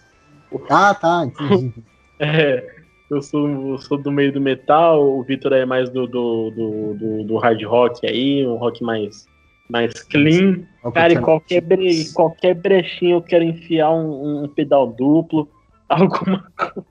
[0.70, 1.72] Ah, tá, entendi.
[2.20, 2.66] é,
[3.10, 7.24] eu sou, sou do meio do metal, o Victor é mais do, do, do, do,
[7.24, 9.28] do hard rock aí, um rock mais,
[9.70, 10.64] mais clean.
[10.94, 15.50] Cara, e qualquer, bre, qualquer brechinho eu quero enfiar um, um pedal duplo,
[15.90, 16.88] alguma coisa.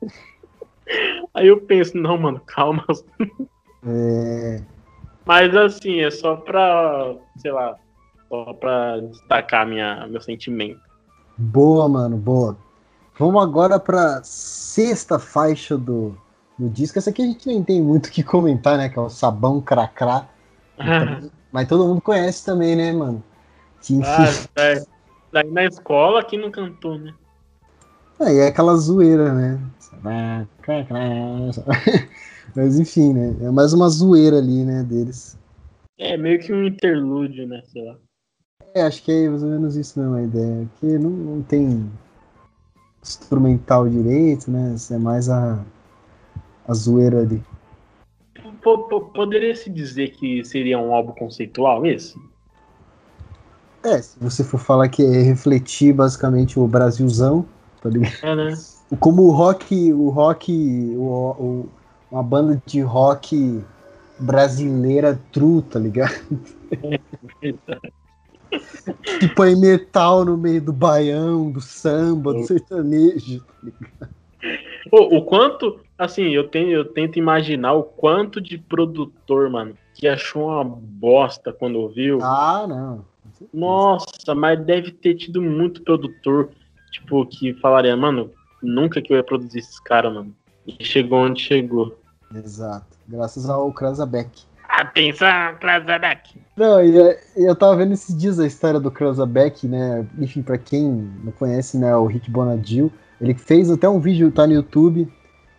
[1.34, 2.84] Aí eu penso, não, mano, calma.
[3.86, 4.60] É,
[5.24, 7.76] Mas assim, é só pra, sei lá,
[8.28, 10.80] só pra destacar minha, meu sentimento.
[11.36, 12.56] boa, mano, boa.
[13.18, 16.16] Vamos agora pra sexta faixa do,
[16.58, 16.98] do disco.
[16.98, 18.88] Essa aqui a gente nem tem muito o que comentar, né?
[18.88, 20.28] Que é o Sabão Cracrá.
[21.50, 23.22] Mas todo mundo conhece também, né, mano?
[23.82, 24.84] Que, Ah, é.
[25.32, 27.14] Daí na escola, quem não cantou, né?
[28.20, 29.60] Aí é aquela zoeira, né?
[32.54, 33.46] Mas enfim, né?
[33.46, 35.36] É mais uma zoeira ali, né, deles.
[35.98, 37.62] É meio que um interlúdio, né?
[37.66, 37.96] Sei lá.
[38.74, 40.68] É, acho que é mais ou menos isso mesmo a ideia.
[40.80, 41.90] Que não, não tem
[43.02, 44.74] instrumental direito, né?
[44.74, 45.64] Isso é mais a,
[46.66, 47.42] a zoeira ali.
[48.62, 52.14] Po- po- Poderia se dizer que seria um álbum conceitual esse?
[53.84, 57.46] É, se você for falar que é refletir basicamente o Brasilzão,
[57.80, 58.14] tá ligado?
[58.22, 58.54] É, né?
[59.00, 60.52] Como o rock, o rock,
[60.96, 61.68] o, o-
[62.10, 63.62] uma banda de rock
[64.18, 66.14] brasileira true, tá ligado?
[69.20, 73.44] Que põe metal no meio do baião, do samba, do sertanejo.
[74.90, 80.08] O, o quanto, assim, eu, tenho, eu tento imaginar o quanto de produtor, mano, que
[80.08, 82.20] achou uma bosta quando ouviu.
[82.22, 83.04] Ah, não.
[83.52, 86.50] Nossa, mas deve ter tido muito produtor,
[86.90, 88.30] tipo, que falaria, mano,
[88.62, 90.34] nunca que eu ia produzir esses caras, mano.
[90.66, 91.98] E chegou onde chegou.
[92.34, 92.86] Exato.
[93.06, 94.42] Graças ao Krasabeck.
[94.68, 96.38] Atenção, Krasabeck!
[96.56, 100.06] Não, e é- e eu tava vendo esses dias a história do Krasabeck, né?
[100.18, 104.46] Enfim, pra quem não conhece, né, o Rick Bonadil, ele fez até um vídeo, tá
[104.46, 105.10] no YouTube.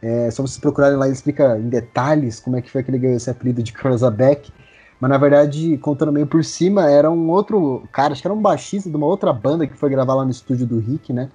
[0.02, 3.00] É só vocês procurarem lá, ele explica em detalhes como é que foi que ele
[3.00, 4.52] ganhou esse apelido de Krasabeck.
[5.00, 8.42] Mas na verdade, contando meio por cima, era um outro cara, acho que era um
[8.42, 11.30] baixista de uma outra banda que foi gravar lá no estúdio do Rick, né?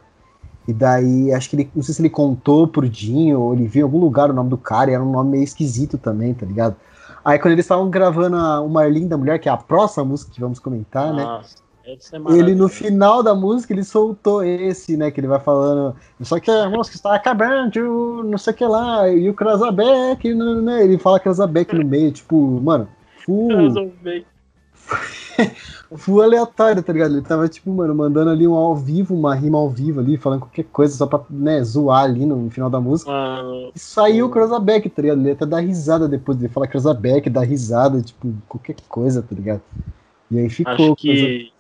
[0.67, 3.81] E daí, acho que ele, não sei se ele contou pro Dinho, ou ele viu
[3.81, 6.47] em algum lugar o nome do cara, e era um nome meio esquisito também, tá
[6.47, 6.77] ligado?
[7.25, 10.41] Aí quando eles estavam gravando a Uma Linda Mulher, que é a próxima música que
[10.41, 11.23] vamos comentar, né?
[11.23, 15.11] Nossa, esse é Ele no final da música ele soltou esse, né?
[15.11, 15.95] Que ele vai falando.
[16.21, 19.09] Só que a música está acabando, não sei o que lá.
[19.09, 20.85] E o Krasabeck, né?
[20.85, 22.89] Ele fala Krasabeck no meio, tipo, mano,
[23.25, 23.83] full,
[25.97, 27.13] full aleatório, tá ligado?
[27.15, 30.41] Ele tava, tipo, mano, mandando ali um ao vivo, uma rima ao vivo ali, falando
[30.41, 33.11] qualquer coisa só pra, né, zoar ali no final da música.
[33.11, 35.21] Mano, E saiu o Cruzabeck, tá ligado?
[35.21, 39.63] Ele até dá risada depois dele falar Cruzabeck, dá risada, tipo, qualquer coisa, tá ligado?
[40.31, 40.73] E aí ficou.
[40.73, 41.54] acho que.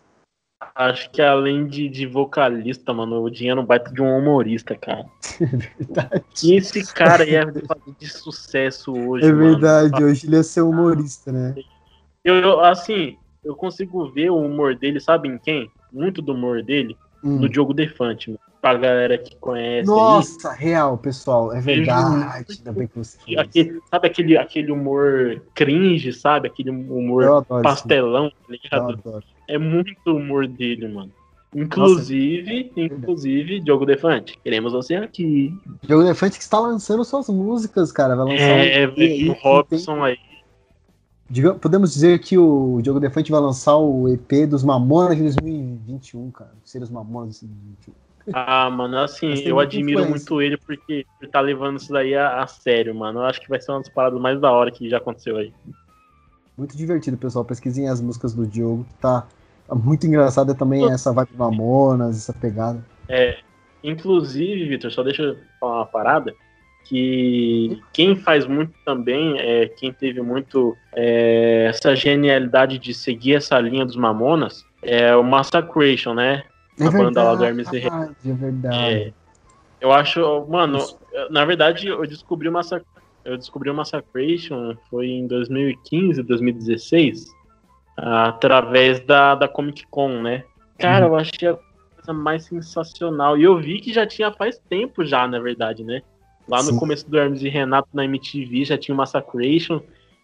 [0.74, 5.06] Acho que além de, de vocalista, mano, o dinheiro não baita de um humorista, cara.
[5.78, 6.24] verdade.
[6.42, 9.24] E esse cara ia fazer de sucesso hoje.
[9.26, 9.50] É mano.
[9.52, 11.54] verdade, hoje ele ia ser humorista, né?
[12.24, 15.70] Eu, eu, assim, eu consigo ver o humor dele, sabe em quem?
[15.92, 17.38] Muito do humor dele Hum.
[17.38, 18.40] no Diogo Defante, mano.
[18.60, 19.88] Pra galera que conhece.
[19.90, 19.96] aí.
[19.96, 22.44] Nossa, real, pessoal, é verdade.
[22.50, 26.48] Ainda bem que você aquele- sabe aquele, aquele humor cringe, sabe?
[26.48, 28.92] Aquele humor Eu pastelão, tá Eu ligado?
[28.98, 29.24] adoro.
[29.48, 31.10] É muito humor dele, mano.
[31.54, 35.52] Inclusive, inclusive, Diogo Defante, queremos você aqui.
[35.82, 38.16] Diogo Elefante que está lançando suas músicas, cara.
[38.16, 40.18] Vai lançar É, um EP o Robson aí.
[41.30, 46.30] Diga- Podemos dizer que o Diogo Defante vai lançar o EP dos Mamonas de 2021,
[46.32, 46.52] cara.
[46.64, 47.94] Ser os Mamonas de 2021.
[48.32, 50.10] Ah, mano, assim, eu admiro influência.
[50.10, 53.20] muito ele porque ele tá levando isso daí a, a sério, mano.
[53.20, 55.52] Eu acho que vai ser uma das paradas mais da hora que já aconteceu aí.
[56.56, 57.44] Muito divertido, pessoal.
[57.44, 59.26] Pesquisem as músicas do Diogo, tá,
[59.72, 62.84] muito engraçada também essa vibe Mamonas, essa pegada.
[63.08, 63.38] É,
[63.82, 66.34] inclusive, Vitor, só deixa eu falar uma parada.
[66.86, 73.58] Que quem faz muito também, é, quem teve muito é, essa genialidade de seguir essa
[73.58, 76.44] linha dos Mamonas, é o Massacration, né?
[76.78, 78.76] É A banda lá do Hermes e verdade, é verdade.
[78.76, 79.12] É,
[79.80, 80.78] eu acho, mano,
[81.30, 82.84] na verdade eu descobri o Massac
[83.24, 87.26] eu descobri o Massacration foi em 2015, 2016,
[87.96, 90.44] através da, da Comic Con, né?
[90.78, 91.54] Cara, eu achei a
[91.94, 93.38] coisa mais sensacional.
[93.38, 96.02] E eu vi que já tinha faz tempo já, na verdade, né?
[96.46, 96.78] Lá no Sim.
[96.78, 99.80] começo do Hermes e Renato na MTV já tinha o Massacration.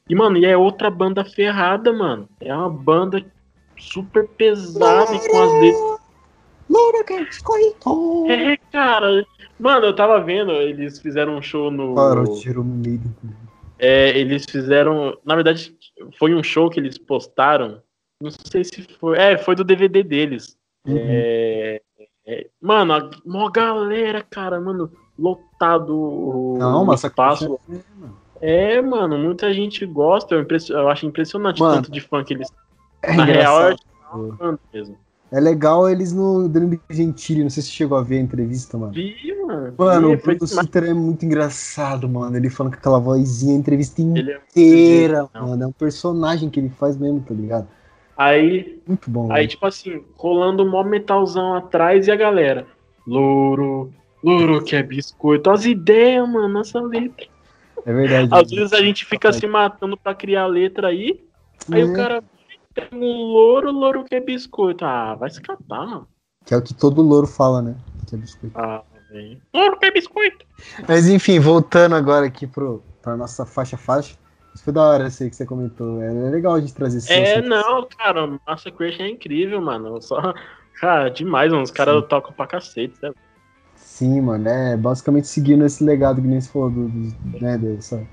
[0.08, 2.28] E, mano, e é outra banda ferrada, mano.
[2.40, 3.24] É uma banda
[3.78, 5.99] super pesada e com as letras
[7.06, 8.26] Que biscoito!
[8.30, 9.26] é, cara.
[9.58, 11.94] Mano, eu tava vendo, eles fizeram um show no.
[11.94, 13.00] Para o tiro meio.
[13.78, 15.18] É, eles fizeram.
[15.24, 15.74] Na verdade,
[16.18, 17.82] foi um show que eles postaram.
[18.22, 19.18] Não sei se foi.
[19.18, 20.56] É, foi do DVD deles.
[20.86, 20.96] Uhum.
[20.98, 21.80] É,
[22.26, 27.58] é, mano, a mó galera, cara, mano, lotado o Não, o mas espaço.
[28.40, 30.34] É, mano, muita gente gosta.
[30.34, 32.48] Eu, impressi- eu acho impressionante o Mano, tanto de fã que eles.
[33.02, 34.36] É na real, é engraçado.
[34.38, 34.98] fã mesmo.
[35.32, 38.92] É legal eles no Danilo Gentili, não sei se chegou a ver a entrevista, mano.
[38.92, 39.14] Vi,
[39.46, 39.74] mano.
[39.78, 40.46] Mano, vi, o.
[40.46, 42.36] Suter é muito engraçado, mano.
[42.36, 45.48] Ele falando com aquela vozinha, a entrevista é inteira, genial.
[45.48, 45.62] mano.
[45.62, 47.68] É um personagem que ele faz mesmo, tá ligado?
[48.16, 49.30] Aí Muito bom.
[49.30, 49.48] Aí, velho.
[49.48, 52.66] tipo assim, rolando um mó metalzão atrás e a galera.
[53.06, 55.48] Louro, louro que é biscoito.
[55.48, 57.26] As ideias, mano, essa letra.
[57.86, 58.28] É verdade.
[58.30, 61.24] Às vezes a gente fica se matando pra criar letra aí.
[61.70, 62.22] Aí É, o cara
[62.74, 64.84] tem um louro, louro que é biscoito.
[64.84, 66.08] Ah, vai se catar, mano.
[66.44, 67.76] Que é o que todo louro fala, né?
[68.06, 68.58] Que é biscoito.
[68.58, 69.40] Ah, velho.
[69.54, 70.44] Louro que é biscoito.
[70.88, 74.16] Mas enfim, voltando agora aqui pro, pra nossa faixa-faixa.
[74.54, 76.02] Isso foi da hora, esse aí que você comentou.
[76.02, 80.00] É legal a gente trazer esse É, não, cara, Massa Crash é incrível, mano.
[80.02, 80.34] Só.
[80.80, 81.62] Cara, demais, mano.
[81.64, 83.12] Os caras tocam pra cacete, né?
[83.76, 88.06] Sim, mano, é basicamente seguindo esse legado que nem você falou, do, do- né, dessa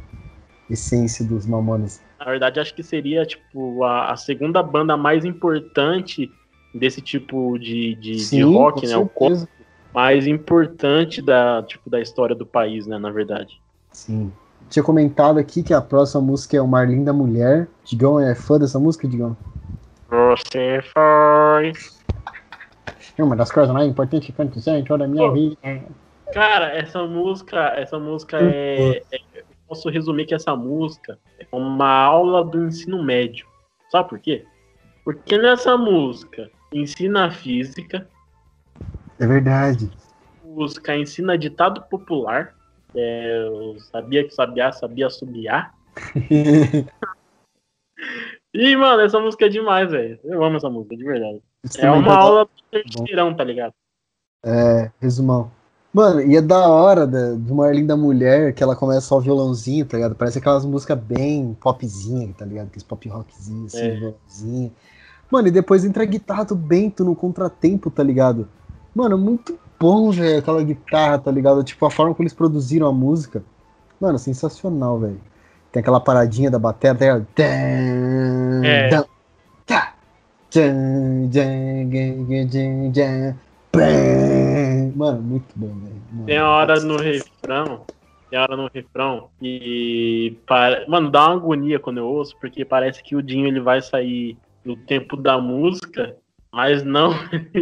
[0.70, 2.02] essência dos Mamonas.
[2.20, 6.32] Na verdade, acho que seria, tipo, a, a segunda banda mais importante
[6.74, 8.98] desse tipo de, de, de rock, com né?
[8.98, 9.50] O certeza.
[9.94, 12.98] mais importante da, tipo, da história do país, né?
[12.98, 13.60] Na verdade.
[13.92, 14.32] Sim.
[14.70, 17.68] Tinha comentado aqui que a próxima música é o Marlim da Mulher.
[17.86, 19.38] Digão é fã dessa música, Digão?
[20.10, 21.72] Você foi.
[23.18, 25.34] É uma das coisas mais importantes que aconteceu em toda a minha Pô.
[25.34, 25.56] vida.
[26.34, 31.18] Cara, essa música, essa música é, é- Eu posso resumir que essa música é
[31.52, 33.48] uma aula do ensino médio.
[33.90, 34.46] Sabe por quê?
[35.04, 38.10] Porque nessa música ensina física,
[39.20, 39.90] É verdade.
[40.44, 42.56] música ensina ditado popular.
[42.96, 45.74] É, eu sabia que sabia, sabia subiar.
[48.54, 50.20] E, mano, essa música é demais, velho.
[50.24, 51.42] Eu amo essa música, de verdade.
[51.78, 53.74] É uma tá- aula do terceirão, tá ligado?
[54.44, 55.52] É, resumão.
[55.98, 59.20] Mano, e é da hora da, do Marlim da Mulher, que ela começa só o
[59.20, 60.14] violãozinho, tá ligado?
[60.14, 62.68] Parece aquelas músicas bem popzinha, tá ligado?
[62.68, 63.96] Aqueles pop rockzinhos, assim, É.
[63.96, 64.72] violãozinho.
[65.32, 68.48] Mano, e depois entra a guitarra do Bento no contratempo, tá ligado?
[68.94, 71.64] Mano, muito bom, velho, aquela guitarra, tá ligado?
[71.64, 73.42] Tipo, a forma como eles produziram a música.
[74.00, 75.20] Mano, sensacional, velho.
[75.72, 77.28] Tem aquela paradinha da bateria, tá ligado?
[77.40, 78.90] É.
[83.32, 83.47] tá.
[83.78, 84.92] Pam.
[84.96, 86.26] Mano, muito bom, velho.
[86.26, 87.86] Tem a hora no refrão.
[88.30, 90.36] Tem a hora no refrão e.
[90.46, 90.88] Para...
[90.88, 94.38] Mano, dá uma agonia quando eu ouço, porque parece que o Dinho ele vai sair
[94.66, 96.18] do tempo da música,
[96.52, 97.12] mas não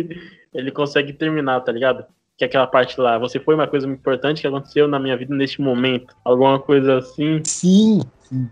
[0.53, 2.05] ele consegue terminar, tá ligado?
[2.38, 5.16] Que é aquela parte lá, você foi uma coisa muito importante que aconteceu na minha
[5.16, 6.16] vida neste momento.
[6.24, 7.41] Alguma coisa assim.
[7.43, 8.01] Sim.
[8.22, 8.49] sim.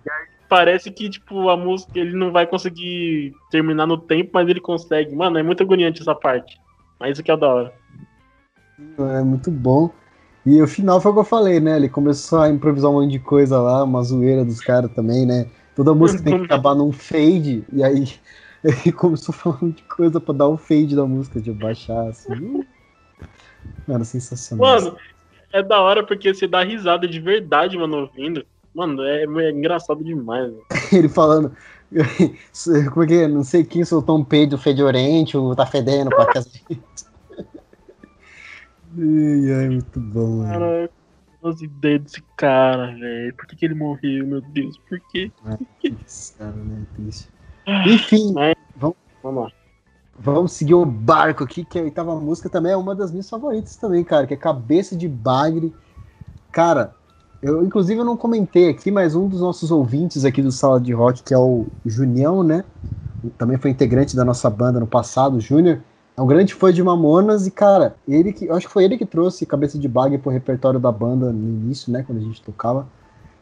[0.47, 5.15] Parece que, tipo, a música ele não vai conseguir terminar no tempo, mas ele consegue.
[5.15, 6.61] Mano, é muito agoniante essa parte.
[7.03, 7.73] Mas isso que é da hora.
[8.97, 9.89] É muito bom.
[10.45, 11.75] E o final foi o que eu falei, né?
[11.75, 15.45] Ele começou a improvisar um monte de coisa lá, uma zoeira dos caras também, né?
[15.75, 18.07] Toda música tem que acabar num fade, e aí
[18.63, 22.63] ele começou um monte de coisa pra dar o fade da música, de baixar, assim.
[23.85, 24.65] Mano, sensacional.
[24.65, 24.97] Mano,
[25.51, 28.45] é da hora porque você dá risada de verdade, mano, ouvindo.
[28.73, 30.49] Mano, é, é engraçado demais.
[30.49, 30.63] Mano.
[30.93, 31.51] ele falando.
[32.93, 33.27] Como é que é?
[33.27, 36.63] Não sei quem soltou um peido fedorento, tá fedendo pra casamento.
[38.95, 40.51] Ai, ai, muito bom, mano.
[40.51, 40.89] Cara,
[41.45, 43.33] as ideias desse cara, velho.
[43.35, 44.77] Por que, que ele morreu, meu Deus?
[44.87, 45.31] Por quê?
[45.43, 46.85] Ah, triste, cara, né?
[46.95, 47.27] Triste.
[47.87, 49.51] Enfim, Mas- vamos, Vamos lá.
[50.19, 53.75] vamos seguir o barco aqui, que a oitava música também é uma das minhas favoritas
[53.77, 55.73] também, cara, que é Cabeça de Bagre.
[56.51, 56.95] Cara,
[57.43, 60.93] eu inclusive eu não comentei aqui, mas um dos nossos ouvintes aqui do Sala de
[60.93, 62.63] Rock, que é o Junião, né?
[63.37, 65.79] Também foi integrante da nossa banda no passado, o Júnior.
[66.17, 68.45] É um grande fã de Mamonas e, cara, ele que.
[68.45, 71.49] Eu acho que foi ele que trouxe Cabeça de Bagre pro repertório da banda no
[71.49, 72.03] início, né?
[72.03, 72.87] Quando a gente tocava.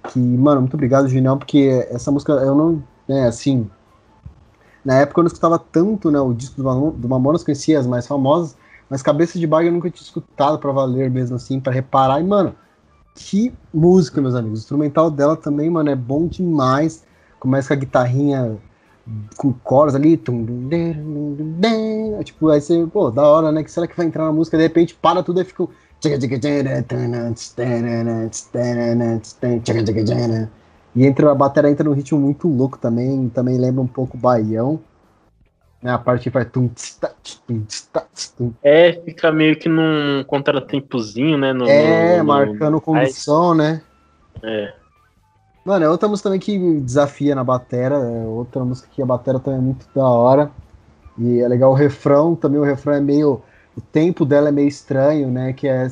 [0.10, 2.84] Que, mano, muito obrigado, Junião, porque essa música eu não.
[3.08, 3.70] Né, assim.
[4.84, 6.20] Na época eu não escutava tanto, né?
[6.20, 8.56] O disco do, Mamon- do Mamonas, conhecia as mais famosas,
[8.90, 12.20] mas Cabeça de Bagre eu nunca tinha escutado pra valer mesmo, assim, pra reparar.
[12.20, 12.56] E, mano,
[13.14, 14.60] que música, meus amigos.
[14.60, 17.04] O instrumental dela também, mano, é bom demais.
[17.40, 18.58] Começa com a guitarrinha
[19.38, 20.18] com coros ali.
[22.24, 23.64] Tipo, aí você, pô, da hora, né?
[23.64, 24.58] Que será que vai entrar na música?
[24.58, 25.64] De repente para tudo e fica.
[25.64, 25.68] um
[30.96, 33.30] E entra, a bateria entra num ritmo muito louco também.
[33.30, 34.80] Também lembra um pouco baião.
[35.82, 36.46] Né, a parte que vai.
[36.46, 37.12] tum, tss, tá,
[37.48, 38.54] tum, tss, tá, tss, tum.
[38.64, 41.54] É, fica meio que num contratempozinho, né?
[41.54, 43.82] No, É, no- no- marcando condição, né?
[44.44, 44.74] É.
[45.66, 49.40] Mano, é outra música também que desafia na batera, é outra música que a batera
[49.40, 50.52] também é muito da hora.
[51.18, 53.42] E é legal o refrão, também o refrão é meio.
[53.78, 55.54] O tempo dela é meio estranho, né?
[55.54, 55.88] Que é.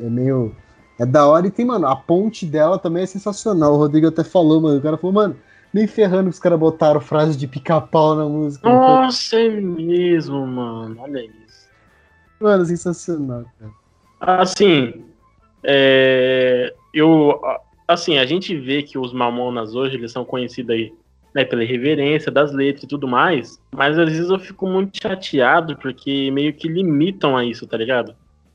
[0.00, 0.54] É meio.
[0.98, 3.74] É da hora e tem, mano, a ponte dela também é sensacional.
[3.74, 4.78] O Rodrigo até falou, mano.
[4.78, 5.36] O cara falou, mano,
[5.74, 8.70] nem ferrando que os caras botaram frase de pica-pau na música.
[8.70, 10.96] Nossa, é mesmo, mano.
[11.00, 11.68] Olha isso.
[12.40, 13.72] Mano, sensacional, cara.
[14.20, 15.04] Assim,
[15.64, 17.40] é, eu,
[17.88, 20.92] assim, a gente vê que os Mamonas hoje eles são conhecidos aí,
[21.34, 25.76] né, pela irreverência das letras e tudo mais, mas às vezes eu fico muito chateado
[25.76, 28.14] porque meio que limitam a isso, tá ligado?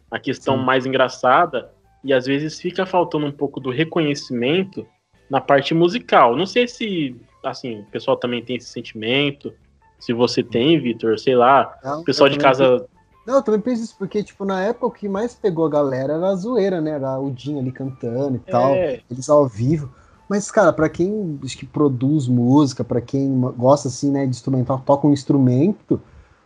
[0.09, 0.63] A questão Sim.
[0.63, 1.69] mais engraçada
[2.01, 4.87] e às vezes fica faltando um pouco do reconhecimento
[5.29, 6.35] na parte musical.
[6.35, 9.53] Não sei se, assim, o pessoal também tem esse sentimento.
[9.99, 12.85] Se você tem, Vitor, sei lá, Não, o pessoal de casa
[13.27, 16.13] Não, eu também penso isso, porque, tipo, na época o que mais pegou a galera
[16.13, 16.91] era a zoeira, né?
[16.91, 19.01] Era o Dinho ali cantando e tal, É.
[19.11, 19.93] eles ao vivo.
[20.27, 24.81] Mas, cara, pra quem acho que produz música, pra quem gosta, assim, né, de instrumental,
[24.85, 25.99] toca um instrumento,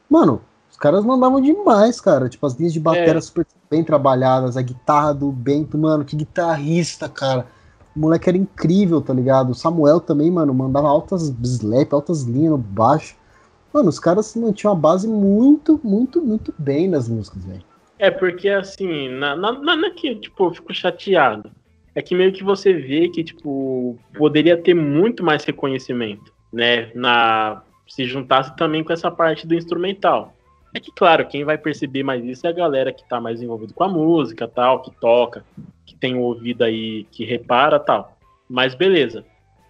[0.09, 2.27] mano, os caras mandavam demais, cara.
[2.29, 3.21] Tipo, as linhas de bateria É.
[3.21, 7.45] super bem trabalhadas, a guitarra do Bento, mano, que guitarrista, cara.
[7.95, 9.51] O moleque era incrível, tá ligado?
[9.51, 13.15] O Samuel também, mano, mandava altas slap, altas linhas no baixo.
[13.73, 17.63] Mano, os caras mantinham a base muito, muito, muito bem nas músicas, velho.
[17.99, 21.51] É, porque assim, na, na que, tipo, eu fico chateado.
[21.95, 26.91] É que meio que você vê que, tipo, poderia ter muito mais reconhecimento, né?
[26.95, 30.33] Na, se juntasse também com essa parte do instrumental.
[30.73, 33.73] É que, claro, quem vai perceber mais isso é a galera que tá mais envolvida
[33.73, 35.45] com a música, tal, que toca,
[35.85, 38.17] que tem o ouvido aí, que repara, tal.
[38.49, 39.23] Mas beleza.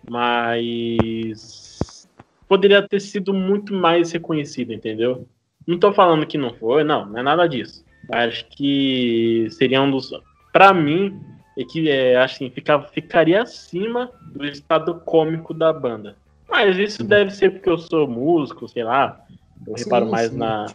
[0.08, 2.08] Mas
[2.48, 5.28] poderia ter sido muito mais reconhecido, entendeu?
[5.68, 7.84] Não tô falando que não foi, não, não é nada disso.
[8.12, 10.12] Acho que seria um dos.
[10.52, 11.20] Pra mim,
[11.58, 16.18] é que é, assim, fica, ficaria acima do estado cômico da banda.
[16.50, 19.20] Mas isso deve ser porque eu sou músico, sei lá.
[19.66, 20.38] Eu reparo Sim, mais sim.
[20.38, 20.66] na.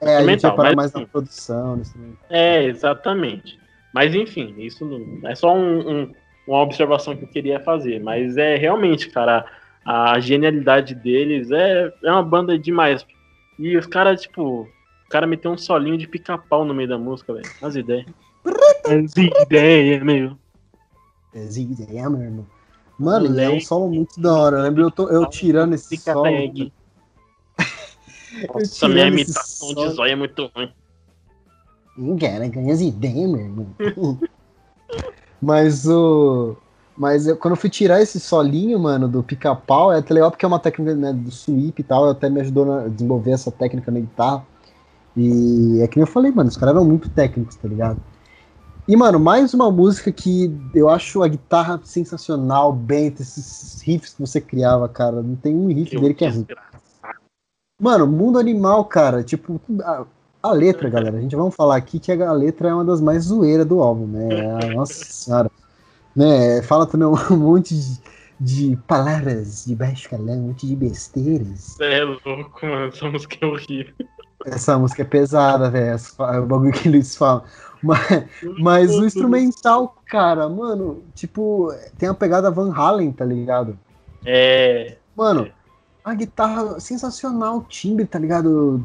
[0.00, 1.00] É, a gente mais sim.
[1.00, 2.24] na produção, no instrumental.
[2.30, 3.58] É, exatamente.
[3.92, 6.14] Mas enfim, isso não, é só um- um-
[6.46, 8.00] uma observação que eu queria fazer.
[8.00, 9.44] Mas é realmente, cara,
[9.84, 13.04] a, a genialidade deles é, é uma banda demais.
[13.58, 17.34] E os caras, tipo, o cara meteu um solinho de pica-pau no meio da música,
[17.34, 17.50] velho.
[17.60, 18.06] As ideias.
[18.86, 20.36] As ideias, meu.
[21.34, 22.46] É Zig é, meu irmão.
[22.98, 24.56] Mano, e é um solo muito da hora.
[24.58, 26.22] Eu lembro eu, tô- eu tirando esse solo.
[26.24, 26.72] tag.
[28.54, 29.90] Nossa, minha imitação de som.
[29.90, 32.18] zóio é muito ruim.
[32.18, 33.66] Cara, ganha as ideias, meu irmão.
[35.40, 36.56] Mas o.
[36.96, 40.44] Mas eu, quando eu fui tirar esse solinho, mano, do pica-pau, é até legal porque
[40.44, 43.90] é uma técnica né, do sweep e tal, até me ajudou a desenvolver essa técnica
[43.90, 44.44] na guitarra.
[45.16, 47.98] E é que eu falei, mano, os caras eram muito técnicos, tá ligado?
[48.86, 54.20] E, mano, mais uma música que eu acho a guitarra sensacional, bem, esses riffs que
[54.20, 55.22] você criava, cara.
[55.22, 56.46] Não tem um riff dele que é ruim.
[57.80, 60.04] Mano, Mundo Animal, cara, tipo, a,
[60.42, 63.24] a letra, galera, a gente vamos falar aqui que a letra é uma das mais
[63.24, 64.28] zoeiras do álbum, né?
[64.74, 65.50] Nossa senhora
[66.14, 66.62] né?
[66.62, 68.00] Fala também um monte de,
[68.38, 71.78] de palavras de baixo calão, um monte de besteiras.
[71.80, 72.88] É louco, mano.
[72.88, 73.94] Essa música é horrível.
[74.46, 75.96] Essa música é pesada, velho.
[76.18, 77.44] O bagulho que eles falam.
[77.82, 78.24] Mas,
[78.58, 83.78] mas o instrumental, cara, mano, tipo, tem a pegada Van Halen, tá ligado?
[84.24, 84.96] É.
[85.16, 85.48] Mano,
[86.10, 88.84] a guitarra sensacional, o timbre, tá ligado?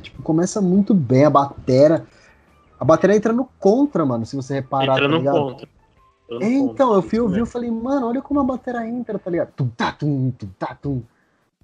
[0.00, 2.06] Tipo, começa muito bem a batera.
[2.78, 4.94] A bateria entra no contra, mano, se você reparar.
[4.94, 5.68] Entra tá no contra.
[6.40, 9.52] É, então, eu fui ouvir e falei, mano, olha como a bateria entra, tá ligado?
[9.52, 11.02] Tum, tá, tum, tum, tá, tum.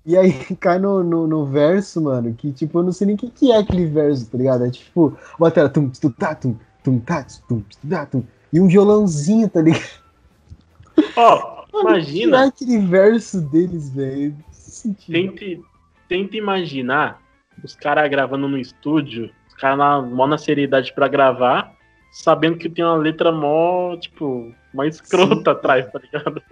[0.05, 3.19] E aí cai no, no, no, verso, mano, que tipo, eu não sei nem o
[3.19, 4.65] que, que é aquele verso, tá ligado?
[4.65, 8.23] É tipo, bateria, tum, tum, tá, tum, tum, tá, tum, tá, tum.
[8.53, 10.01] E um violãozinho, tá ligado?
[11.17, 12.39] Ó, oh, imagina.
[12.39, 14.37] Que é aquele verso deles, velho.
[15.07, 15.63] Tente,
[16.09, 17.23] tente imaginar
[17.63, 21.77] os caras gravando no estúdio cara na, mó na seriedade pra gravar,
[22.11, 25.51] sabendo que tem uma letra mó, tipo, mó escrota Sim.
[25.51, 26.43] atrás, tá ligado?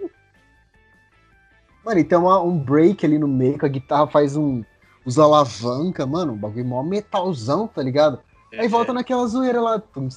[1.83, 4.63] Mano, e tem uma, um break ali no meio, que a guitarra faz um.
[5.05, 8.19] Usa alavanca, mano, um bagulho mó metalzão, tá ligado?
[8.51, 8.93] É, Aí volta é.
[8.93, 9.81] naquela zoeira lá.
[9.95, 10.09] Mano,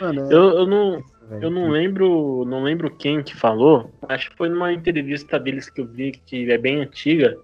[0.00, 0.34] é...
[0.34, 1.02] eu, eu não,
[1.40, 3.90] eu não lembro, não lembro quem que falou.
[4.08, 7.36] Acho que foi numa entrevista deles que eu vi que é bem antiga.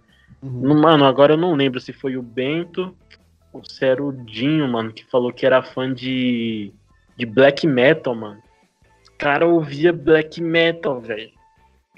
[0.43, 0.81] Uhum.
[0.81, 2.95] Mano, agora eu não lembro se foi o Bento
[3.53, 6.73] ou se era o Dinho, mano, que falou que era fã de,
[7.17, 8.41] de black metal, mano.
[9.09, 11.31] O cara ouvia black metal, velho.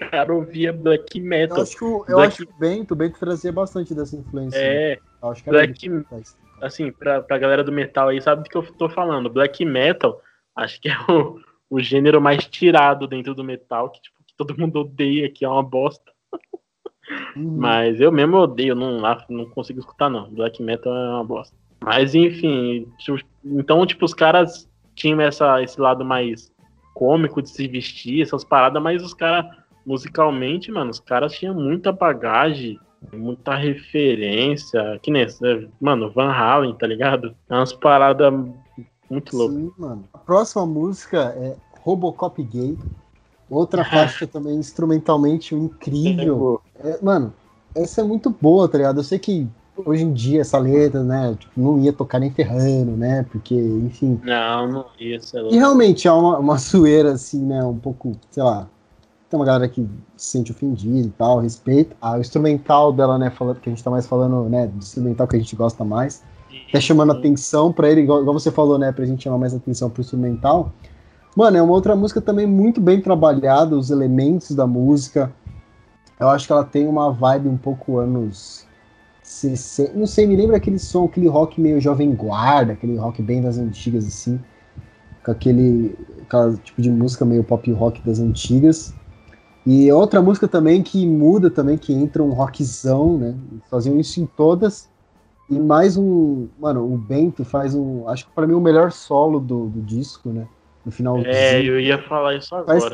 [0.00, 1.58] O cara ouvia black metal.
[1.58, 2.28] Eu acho que o, eu black...
[2.28, 4.58] acho que o Bento, o Bento trazia bastante dessa influência.
[4.58, 6.04] É, eu acho que black,
[6.60, 9.30] assim, pra, pra galera do metal aí, sabe do que eu tô falando.
[9.30, 10.20] Black metal,
[10.56, 11.40] acho que é o,
[11.70, 15.48] o gênero mais tirado dentro do metal, que, tipo, que todo mundo odeia, que é
[15.48, 16.12] uma bosta.
[17.36, 17.56] Uhum.
[17.58, 20.30] Mas eu mesmo odeio, não, não consigo escutar, não.
[20.30, 21.56] Black metal é uma bosta.
[21.82, 26.52] Mas enfim, tipo, então, tipo, os caras tinham essa, esse lado mais
[26.94, 29.46] cômico de se vestir, essas paradas, mas os caras,
[29.84, 32.78] musicalmente, mano, os caras tinham muita bagagem,
[33.12, 35.26] muita referência, que nem,
[35.80, 37.34] mano, Van Halen, tá ligado?
[37.48, 38.32] É umas paradas
[39.12, 39.56] muito loucas.
[39.58, 40.04] Sim, mano.
[40.12, 42.78] A próxima música é Robocop Gay.
[43.50, 46.62] Outra faixa também instrumentalmente incrível.
[46.82, 47.34] É, mano,
[47.74, 49.00] essa é muito boa, tá ligado?
[49.00, 49.46] Eu sei que
[49.76, 53.26] hoje em dia essa letra, né, tipo, não ia tocar nem ferrando, né?
[53.30, 54.20] Porque, enfim.
[54.24, 55.44] Não, não ia ser.
[55.50, 57.62] E realmente é uma, uma zoeira, assim, né?
[57.62, 58.68] Um pouco, sei lá.
[59.28, 59.86] Tem uma galera que
[60.16, 61.96] se sente ofendida e tal, respeito.
[62.00, 65.26] A, o instrumental dela, né, falando, que a gente tá mais falando, né, do instrumental
[65.26, 66.22] que a gente gosta mais.
[66.72, 69.90] Até chamando atenção para ele, igual, igual, você falou, né, pra gente chamar mais atenção
[69.90, 70.72] pro instrumental.
[71.36, 75.30] Mano, é uma outra música também muito bem trabalhada, os elementos da música.
[76.18, 78.66] Eu acho que ela tem uma vibe um pouco anos
[79.22, 79.92] 60.
[79.98, 83.58] Não sei, me lembra aquele som, aquele rock meio jovem guarda, aquele rock bem das
[83.58, 84.40] antigas, assim.
[85.22, 88.94] Com aquele, aquele tipo de música meio pop rock das antigas.
[89.66, 93.34] E outra música também que muda também, que entra um rockzão, né?
[93.70, 94.90] Faziam isso em todas.
[95.52, 96.48] E mais um.
[96.58, 98.08] Mano, o Bento faz um.
[98.08, 100.46] Acho que para mim o melhor solo do, do disco, né?
[100.84, 101.18] no final.
[101.24, 102.80] É, eu ia falar isso agora.
[102.80, 102.92] Mas,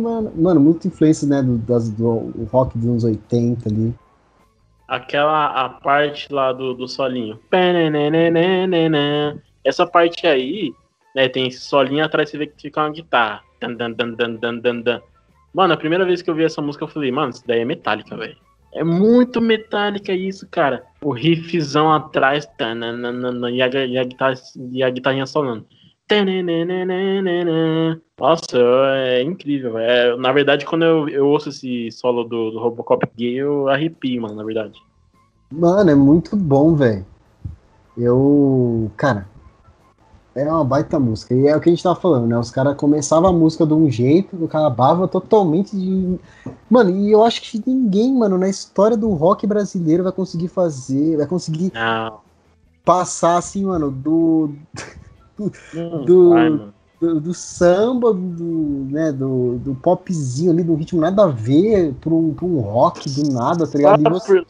[0.00, 3.94] mano, mano, muita influência, né, do, das, do, rock dos anos 80 ali.
[4.86, 7.38] Aquela a parte lá do, do solinho.
[9.64, 10.72] Essa parte aí,
[11.14, 13.42] né, tem esse solinho atrás, você vê que fica uma guitarra.
[15.54, 17.64] Mano, a primeira vez que eu vi essa música, eu falei, mano, isso daí é
[17.64, 18.36] metálica, velho.
[18.74, 20.84] É muito metálica isso, cara.
[21.02, 24.34] O riffzão atrás, tananana, e, a, e, a guitarra,
[24.72, 25.64] e a guitarrinha solando.
[28.18, 28.58] Nossa,
[28.96, 29.78] é incrível.
[29.78, 34.20] É, na verdade, quando eu, eu ouço esse solo do, do Robocop gay, eu arrepio,
[34.20, 34.78] mano, na verdade.
[35.50, 37.06] Mano, é muito bom, velho.
[37.96, 38.90] Eu.
[38.96, 39.28] Cara,
[40.34, 41.34] é uma baita música.
[41.34, 42.38] E é o que a gente tava falando, né?
[42.38, 46.18] Os caras começavam a música de um jeito, acabava totalmente de.
[46.68, 51.16] Mano, e eu acho que ninguém, mano, na história do rock brasileiro vai conseguir fazer.
[51.16, 52.20] Vai conseguir Não.
[52.84, 54.50] passar assim, mano, do.
[55.36, 55.50] Do,
[56.06, 56.48] do, vai,
[57.00, 62.14] do, do, samba, do, né, do, do popzinho ali, do ritmo nada a ver, pra
[62.14, 64.20] um, pra um rock do nada, tá ligado?
[64.20, 64.46] Só, por,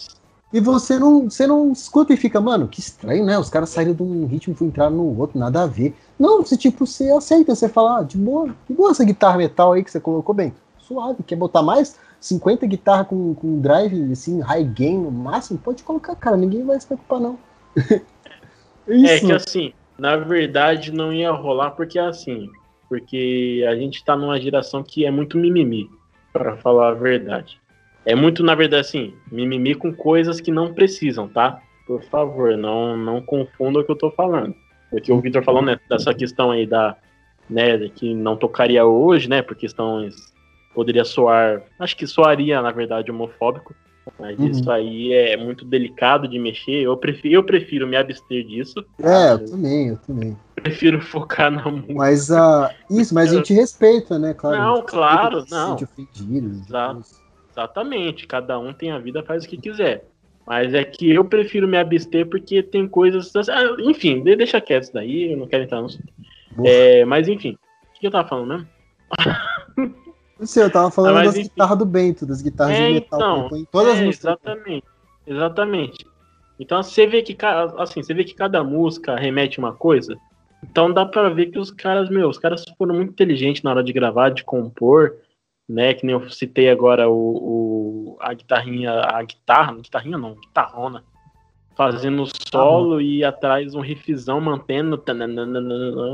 [0.55, 3.37] E você não, você não escuta e fica, mano, que estranho, né?
[3.37, 5.93] Os caras saíram de um ritmo e entraram no outro, nada a ver.
[6.17, 9.73] Não, você tipo, você aceita, você fala, ah, de boa, de boa essa guitarra metal
[9.73, 10.55] aí que você colocou bem.
[10.79, 11.99] Suave, quer botar mais?
[12.21, 16.79] 50 guitarra com, com drive, assim, high gain no máximo, pode colocar, cara, ninguém vai
[16.79, 17.37] se preocupar, não.
[18.87, 22.49] é que assim, na verdade não ia rolar porque é assim,
[22.89, 25.91] porque a gente tá numa geração que é muito mimimi,
[26.33, 27.61] para falar a verdade.
[28.07, 31.61] É muito, na verdade, assim, mimimi com coisas que não precisam, tá?
[31.87, 34.55] Por favor, não, não confunda o que eu tô falando.
[34.91, 36.97] Porque o Victor falou, né, dessa questão aí da,
[37.49, 40.15] né, que não tocaria hoje, né, por questões,
[40.75, 43.75] poderia soar, acho que soaria, na verdade, homofóbico,
[44.19, 44.47] mas uhum.
[44.47, 46.83] isso aí é muito delicado de mexer.
[46.83, 48.85] Eu prefiro, eu prefiro me abster disso.
[49.03, 50.37] É, eu também, eu também.
[50.55, 51.95] Prefiro focar na música.
[51.95, 54.35] Mas uh, isso, mas a gente respeita, né?
[54.35, 54.59] Claro.
[54.59, 55.75] Não, claro, não.
[55.75, 57.24] Ofendido, Exato.
[57.55, 58.27] Exatamente.
[58.27, 60.05] Cada um tem a vida, faz o que quiser.
[60.47, 63.33] Mas é que eu prefiro me abster porque tem coisas.
[63.49, 65.89] Ah, enfim, deixa quieto isso daí, eu não quero entrar no.
[66.67, 67.57] É, mas enfim,
[67.97, 68.69] o que eu tava falando mesmo?
[70.39, 71.49] Não sei, eu tava falando ah, das enfim.
[71.49, 74.25] guitarras do Bento, das guitarras é, de metal então, todas é, as músicas.
[74.25, 74.87] Exatamente,
[75.27, 76.07] exatamente.
[76.59, 77.37] Então você vê que
[77.79, 80.19] assim, você vê que cada música remete uma coisa.
[80.63, 83.83] Então dá para ver que os caras, meu, os caras foram muito inteligentes na hora
[83.83, 85.15] de gravar, de compor,
[85.69, 85.95] né?
[85.95, 91.05] Que nem eu citei agora o, o a guitarrinha, a guitarra, guitarrinha não, guitarrona,
[91.77, 95.03] fazendo solo ah, e atrás um riffzão mantendo,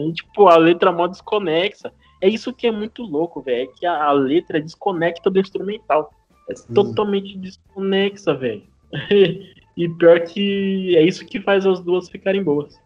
[0.08, 1.92] e, tipo, a letra mó desconexa.
[2.20, 3.62] É isso que é muito louco, velho.
[3.62, 6.12] É que a, a, letra desconecta do instrumental.
[6.48, 6.74] É Sim.
[6.74, 8.62] totalmente desconexa, velho.
[9.76, 12.78] e pior que é isso que faz as duas ficarem boas.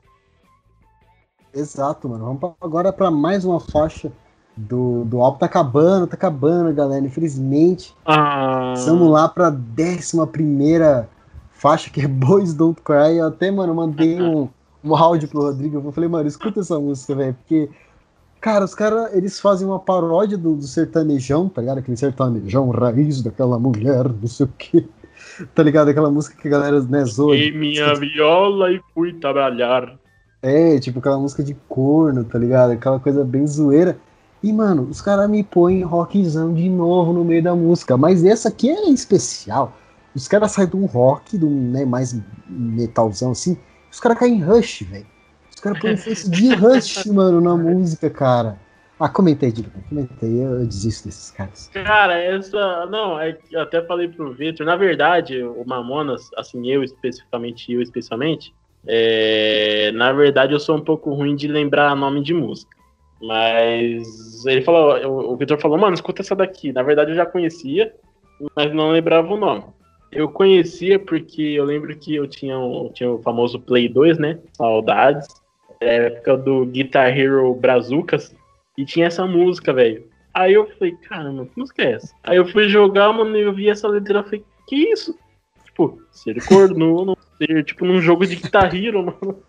[1.52, 2.24] Exato, mano.
[2.24, 4.12] Vamos agora para mais uma faixa
[4.56, 5.38] do, do álbum.
[5.38, 7.04] Tá acabando, tá acabando, galera.
[7.04, 7.94] Infelizmente.
[8.04, 8.74] Ah.
[8.86, 11.08] Vamos lá pra décima primeira
[11.50, 13.18] faixa, que é Boys Don't Cry.
[13.18, 14.48] Eu até, mano, mandei um,
[14.82, 15.78] um áudio pro Rodrigo.
[15.78, 17.34] Eu falei, mano, escuta essa música, velho.
[17.34, 17.68] Porque
[18.44, 21.78] Cara, os caras, eles fazem uma paródia do, do, sertanejão, tá ligado?
[21.78, 24.84] Aquele sertanejão raiz daquela mulher, não sei o quê.
[25.54, 25.88] Tá ligado?
[25.88, 27.34] Aquela música que a galera, né, zoa.
[27.34, 29.96] E minha viola e fui trabalhar.
[30.42, 32.72] É, tipo aquela música de corno, tá ligado?
[32.72, 33.96] Aquela coisa bem zoeira.
[34.44, 37.96] E, mano, os caras me põem rockzão de novo no meio da música.
[37.96, 39.76] Mas essa aqui é especial.
[40.14, 42.16] Os caras saem de um rock, de um, né, mais
[42.48, 43.56] metalzão assim.
[43.90, 45.14] Os caras caem em rush, velho
[45.64, 48.58] caras põem face de Rush, mano, na música, cara.
[49.00, 49.70] Ah, comentei, Diego.
[49.88, 51.68] Comentei, eu desisto desses caras.
[51.72, 52.86] Cara, essa.
[52.86, 54.66] Não, é eu até falei pro Victor.
[54.66, 58.54] Na verdade, o Mamonas, assim, eu especificamente, eu especialmente,
[58.86, 59.90] é...
[59.92, 62.76] na verdade eu sou um pouco ruim de lembrar nome de música.
[63.20, 66.72] Mas ele falou, o Victor falou, mano, escuta essa daqui.
[66.72, 67.94] Na verdade eu já conhecia,
[68.54, 69.64] mas não lembrava o nome.
[70.12, 74.38] Eu conhecia porque eu lembro que eu tinha, um, tinha o famoso Play 2, né?
[74.52, 75.26] Saudades
[75.84, 78.34] época do Guitar Hero Brazucas,
[78.76, 80.04] e tinha essa música, velho.
[80.32, 82.14] Aí eu falei, caramba, que música é essa?
[82.24, 85.16] Aí eu fui jogar, mano, e eu vi essa letra e falei, que isso?
[85.64, 89.42] Tipo, ser corno, não ser, tipo, num jogo de Guitar Hero, mano.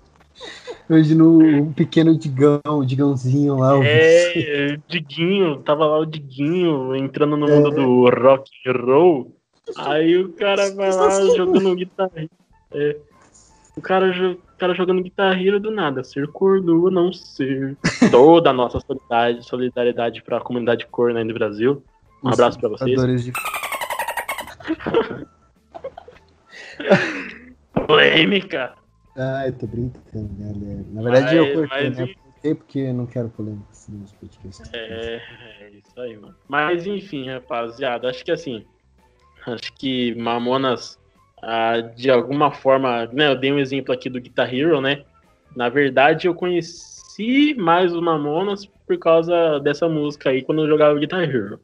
[0.90, 3.84] Hoje no pequeno Digão, o Digãozinho lá.
[3.84, 7.56] É, o Diguinho, tava lá o Diguinho entrando no é.
[7.56, 9.36] mundo do rock and roll.
[9.78, 12.30] Aí o cara vai lá jogando Guitar Hero.
[12.72, 12.98] É.
[13.76, 14.12] O cara
[14.56, 17.76] o cara jogando guitarreiro do nada, ser corno não ser.
[18.10, 21.84] Toda a nossa solidariedade, solidariedade para a comunidade corna aí do Brasil.
[22.24, 23.26] Um Os abraço para vocês.
[23.26, 23.34] De...
[27.86, 28.74] Polêmica.
[29.16, 30.86] Ah, eu tô brincando, galera.
[30.91, 31.97] Na verdade, mas, eu cortei, mas...
[31.97, 32.07] né?
[32.07, 34.74] Porque, porque eu não quero polêmica assim, nos podcasts.
[34.74, 35.22] É,
[35.61, 36.36] é isso aí, mano.
[36.47, 38.66] Mas enfim, rapaziada, acho que assim.
[39.47, 40.99] Acho que Mamonas
[41.47, 45.03] ah, de alguma forma, né, eu dei um exemplo aqui do Guitar Hero, né?
[45.55, 50.97] Na verdade, eu conheci mais os Mamonas por causa dessa música aí quando eu jogava
[50.97, 51.59] Guitar Hero.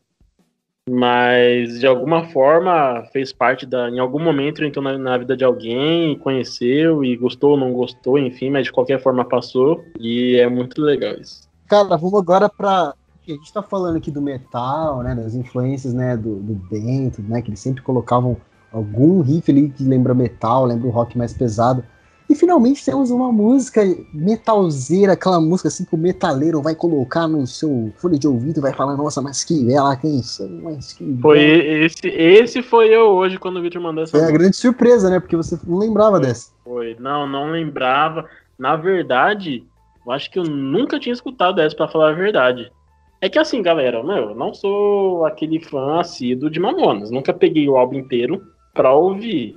[0.89, 3.89] Mas de alguma forma fez parte da.
[3.89, 8.17] Em algum momento entrou na, na vida de alguém, conheceu e gostou ou não gostou,
[8.17, 9.84] enfim, mas de qualquer forma passou.
[9.99, 11.47] E é muito legal isso.
[11.67, 12.93] Cara, vamos agora pra.
[13.27, 15.13] A gente tá falando aqui do metal, né?
[15.13, 16.17] Das influências, né?
[16.17, 17.41] Do, do Bento, né?
[17.41, 18.36] Que eles sempre colocavam
[18.71, 21.84] algum riff ali que lembra metal, lembra o rock mais pesado.
[22.32, 23.82] E finalmente temos uma música
[24.13, 28.61] metalzeira, aquela música assim que o metaleiro vai colocar no seu fone de ouvido e
[28.61, 33.38] vai falar, nossa, mas que bela canção, mas que Foi esse, esse foi eu hoje
[33.38, 35.19] quando o Victor mandou essa É a grande surpresa, né?
[35.19, 36.51] Porque você não lembrava foi, dessa.
[36.63, 38.25] Foi, não, não lembrava.
[38.57, 39.65] Na verdade,
[40.05, 42.71] eu acho que eu nunca tinha escutado essa para falar a verdade.
[43.19, 47.11] É que assim, galera, meu, eu não sou aquele fã assíduo de Mamonas.
[47.11, 48.41] Nunca peguei o álbum inteiro
[48.73, 49.53] pra ouvir.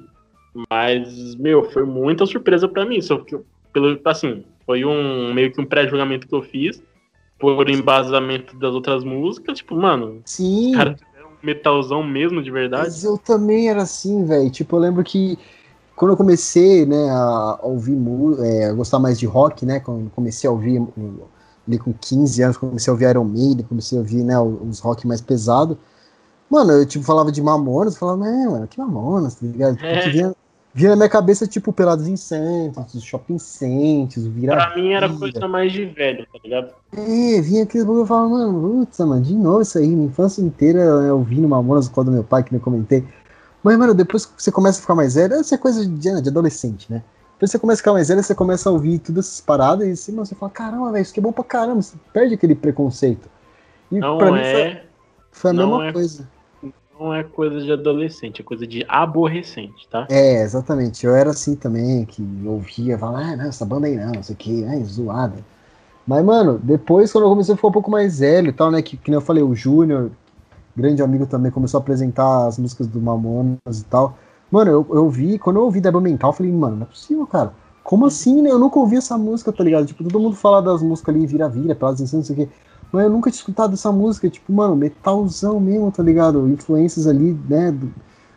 [0.71, 3.01] Mas, meu, foi muita surpresa para mim.
[3.01, 3.37] Só que,
[3.73, 6.83] pelo, assim, foi um meio que um pré-julgamento que eu fiz
[7.39, 9.59] por embasamento das outras músicas.
[9.59, 10.71] Tipo, mano, Sim.
[10.71, 12.85] os caras fizeram um metalzão mesmo de verdade.
[12.85, 14.49] Mas eu também era assim, velho.
[14.51, 15.39] Tipo, eu lembro que
[15.97, 17.97] quando eu comecei, né, a ouvir,
[18.41, 20.83] é, a gostar mais de rock, né, quando comecei a ouvir
[21.67, 25.07] ali com 15 anos, comecei a ouvir Iron Maiden, comecei a ouvir, né, os rock
[25.07, 25.79] mais pesado.
[26.51, 29.77] Mano, eu tipo falava de Mamonas, falava, é, mano, que Mamonas, tá ligado?
[29.77, 30.09] Tipo, É.
[30.11, 30.35] vinha,
[30.75, 35.47] vinha na minha cabeça, tipo, Pelados em Santos, Shopping Santos, Vira Pra mim era coisa
[35.47, 36.73] mais de velho, tá ligado?
[36.93, 40.43] É, vinha aquele bagulho e falava, mano, putz, mano, de novo isso aí, minha infância
[40.43, 43.05] inteira né, ouvindo Mamonas com o do meu pai, que nem comentei.
[43.63, 46.29] Mas, mano, depois que você começa a ficar mais velho, essa é coisa de, de
[46.29, 47.03] adolescente, né?
[47.35, 49.93] Depois você começa a ficar mais velho, você começa a ouvir todas essas paradas e
[49.93, 52.55] assim, mano, você fala, caramba, velho, isso aqui é bom pra caramba, você perde aquele
[52.55, 53.29] preconceito.
[53.91, 54.85] E Não pra mim foi, é,
[55.33, 56.29] foi a não mesma é- coisa.
[56.99, 60.07] Não é coisa de adolescente, é coisa de aborrecente, tá?
[60.11, 61.05] É, exatamente.
[61.05, 64.65] Eu era assim também, que ouvia, falava, ah, não, essa banda aí não, isso aqui,
[64.65, 65.37] ai, zoada.
[66.07, 68.83] Mas, mano, depois, quando eu comecei a ficar um pouco mais velho e tal, né,
[68.83, 70.11] que, que nem eu falei, o Júnior,
[70.77, 74.17] grande amigo também, começou a apresentar as músicas do Mamonas e tal.
[74.51, 77.27] Mano, eu, eu vi, quando eu ouvi Débora Mental, eu falei, mano, não é possível,
[77.27, 77.53] cara.
[77.83, 78.51] Como assim, né?
[78.51, 79.87] Eu nunca ouvi essa música, tá ligado?
[79.87, 82.55] Tipo, todo mundo fala das músicas ali, vira-vira, pelas insanas, não sei o quê.
[82.95, 86.49] Mas eu nunca tinha escutado essa música, tipo, mano, metalzão mesmo, tá ligado?
[86.49, 87.93] Influências ali, né, do,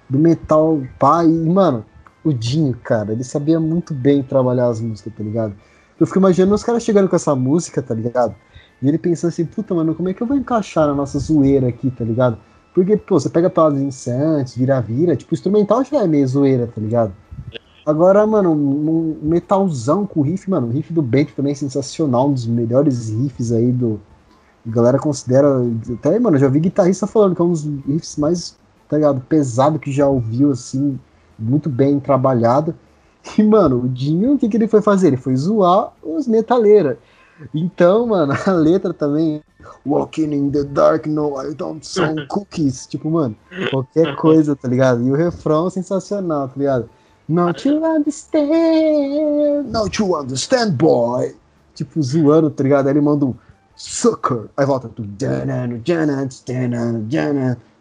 [0.10, 1.28] do metal pai.
[1.28, 1.86] E, mano,
[2.24, 5.54] o Dinho, cara, ele sabia muito bem trabalhar as músicas, tá ligado?
[6.00, 8.34] Eu fico imaginando os caras chegando com essa música, tá ligado?
[8.82, 11.68] E ele pensando assim, puta, mano, como é que eu vou encaixar na nossa zoeira
[11.68, 12.40] aqui, tá ligado?
[12.74, 16.82] Porque, pô, você pega palavras insantes, vira-vira, tipo, o instrumental já é meio zoeira, tá
[16.82, 17.14] ligado?
[17.86, 22.34] Agora, mano, um metalzão com riff, mano, o riff do Bento também é sensacional, um
[22.34, 24.00] dos melhores riffs aí do.
[24.68, 25.48] A galera considera.
[25.94, 28.58] Até, mano, eu já vi guitarrista falando que é um dos riffs mais,
[28.90, 31.00] tá ligado, pesado que já ouviu, assim,
[31.40, 32.76] muito bem trabalhado.
[33.38, 35.08] E, mano, o Dinho, o que, que ele foi fazer?
[35.08, 36.96] Ele foi zoar os metaleiros.
[37.54, 39.42] Então, mano, a letra também.
[39.86, 42.88] Walking in the dark, no, I don't sound cookies.
[42.88, 43.36] Tipo, mano,
[43.70, 45.04] qualquer coisa, tá ligado?
[45.06, 46.90] E o refrão é sensacional, tá ligado?
[47.28, 51.36] Not you understand, not you understand, boy.
[51.76, 52.88] Tipo, zoando, tá ligado?
[52.88, 53.36] Aí ele manda um
[53.78, 54.50] sucker.
[54.58, 55.08] Aí volta tudo.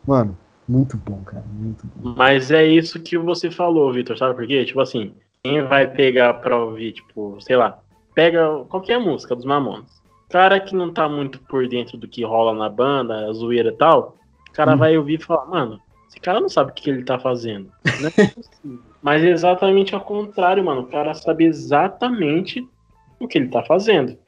[0.06, 0.36] Mano,
[0.68, 1.44] muito bom, cara.
[1.52, 2.14] Muito bom.
[2.16, 4.64] Mas é isso que você falou, Vitor, sabe por quê?
[4.64, 7.78] Tipo assim, quem vai pegar pra ouvir, tipo, sei lá,
[8.14, 10.02] pega qualquer música dos Mamonas.
[10.28, 13.76] Cara que não tá muito por dentro do que rola na banda, a zoeira e
[13.76, 14.16] tal,
[14.48, 14.78] o cara Hum.
[14.78, 17.70] vai ouvir e falar, mano, esse cara não sabe o que que ele tá fazendo.
[18.00, 18.80] Não é possível.
[19.02, 20.80] Mas é exatamente ao contrário, mano.
[20.80, 22.66] O cara sabe exatamente
[23.20, 24.18] o que ele tá fazendo.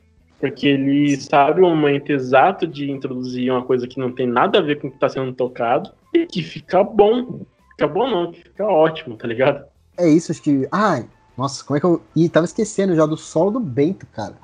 [0.41, 4.63] Porque ele sabe o momento exato de introduzir uma coisa que não tem nada a
[4.63, 7.41] ver com o que tá sendo tocado e que fica bom.
[7.71, 9.65] Fica bom não, que fica ótimo, tá ligado?
[9.97, 10.69] É isso, acho que.
[10.71, 12.01] Ai, nossa, como é que eu.
[12.15, 14.35] Ih, tava esquecendo já do solo do Bento, cara.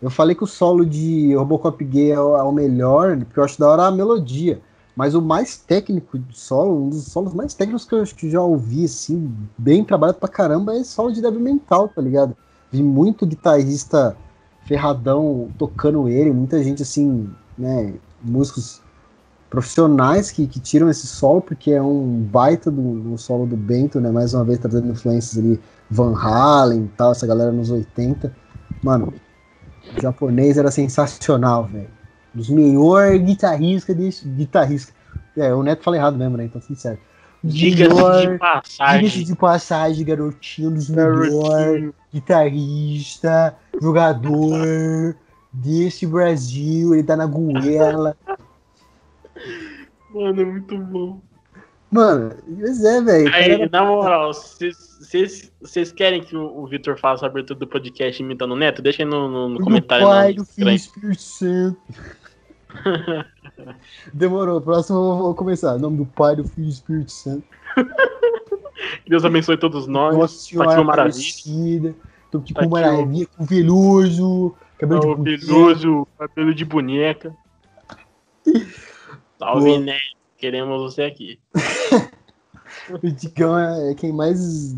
[0.00, 3.44] Eu falei que o solo de Robocop Gay é o, é o melhor, porque eu
[3.44, 4.60] acho da hora a melodia.
[4.94, 8.28] Mas o mais técnico de solo, um dos solos mais técnicos que eu acho que
[8.28, 12.36] já ouvi, assim, bem trabalhado pra caramba, é solo de Devil Mental, tá ligado?
[12.70, 14.16] Vi muito guitarrista
[14.68, 18.82] ferradão tocando ele, muita gente, assim, né, músicos
[19.48, 23.98] profissionais que, que tiram esse solo, porque é um baita do, do solo do Bento,
[23.98, 24.10] né?
[24.10, 25.58] Mais uma vez trazendo influências ali,
[25.90, 28.30] Van Halen e tal, essa galera nos 80.
[28.82, 29.14] Mano,
[29.96, 31.88] o japonês era sensacional, velho.
[32.34, 34.28] Dos melhores guitarristas desse.
[34.28, 34.92] Guitarrista.
[35.34, 36.44] É, o Neto fala errado mesmo, né?
[36.44, 36.98] Então, sincero.
[37.42, 38.98] Diga-se Melhor- de passagem.
[39.08, 41.94] Diga-se de passagem, garotinho dos melhores Garotinho.
[43.80, 45.16] Jogador
[45.52, 48.16] desse Brasil, ele tá na goela.
[50.12, 51.20] Mano, é muito bom.
[51.90, 53.34] Mano, mas é, velho.
[53.34, 58.52] Aí, na moral, vocês querem que o, o Vitor faça a abertura do podcast imitando
[58.52, 58.82] o Neto?
[58.82, 60.06] Deixa aí no, no- no do comentário.
[60.06, 61.16] Pai, não, do Filho e do estranho.
[61.16, 61.78] Espírito Santo.
[64.12, 65.76] Demorou, próximo eu vou começar.
[65.78, 67.44] Em nome do Pai, do Filho e do Espírito Santo.
[69.08, 70.14] Deus abençoe todos nós.
[70.16, 71.94] Nossa Senhora Maravilha.
[72.30, 73.46] Tô aqui Tá Maravilha, com.
[73.46, 75.46] Cabelo Ó, de o boneca.
[75.46, 77.36] Veloso, cabelo de boneca.
[79.38, 79.78] Salve.
[79.78, 80.16] Neto.
[80.36, 81.38] Queremos você aqui.
[82.90, 84.74] O Digão é quem mais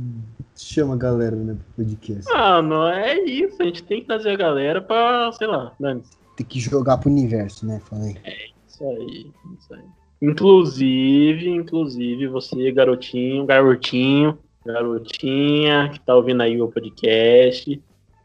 [0.57, 2.33] chama a galera, né, pro podcast.
[2.33, 3.61] Mano, é isso.
[3.61, 6.01] A gente tem que trazer a galera pra, sei lá, né?
[6.37, 7.81] Tem que jogar pro universo, né?
[7.85, 8.17] Falei.
[8.67, 9.85] Isso aí, isso aí.
[10.23, 17.83] Inclusive, inclusive, você, garotinho, garotinho, garotinha, que tá ouvindo aí o podcast,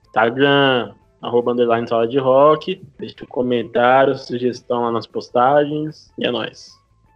[0.07, 6.31] Instagram, arroba underline sala de rock, deixa um comentário, sugestão lá nas postagens, e é
[6.31, 6.73] nóis.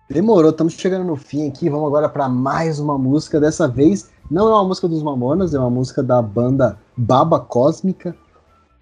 [0.09, 1.69] Demorou, estamos chegando no fim aqui.
[1.69, 3.39] Vamos agora para mais uma música.
[3.39, 8.15] Dessa vez não é uma música dos Mamonas, é uma música da banda Baba Cósmica,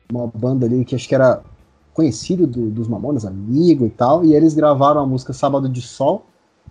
[0.09, 1.43] uma banda ali que acho que era
[1.93, 4.23] conhecido do, dos Mamonas, amigo e tal.
[4.23, 6.26] E eles gravaram a música Sábado de Sol,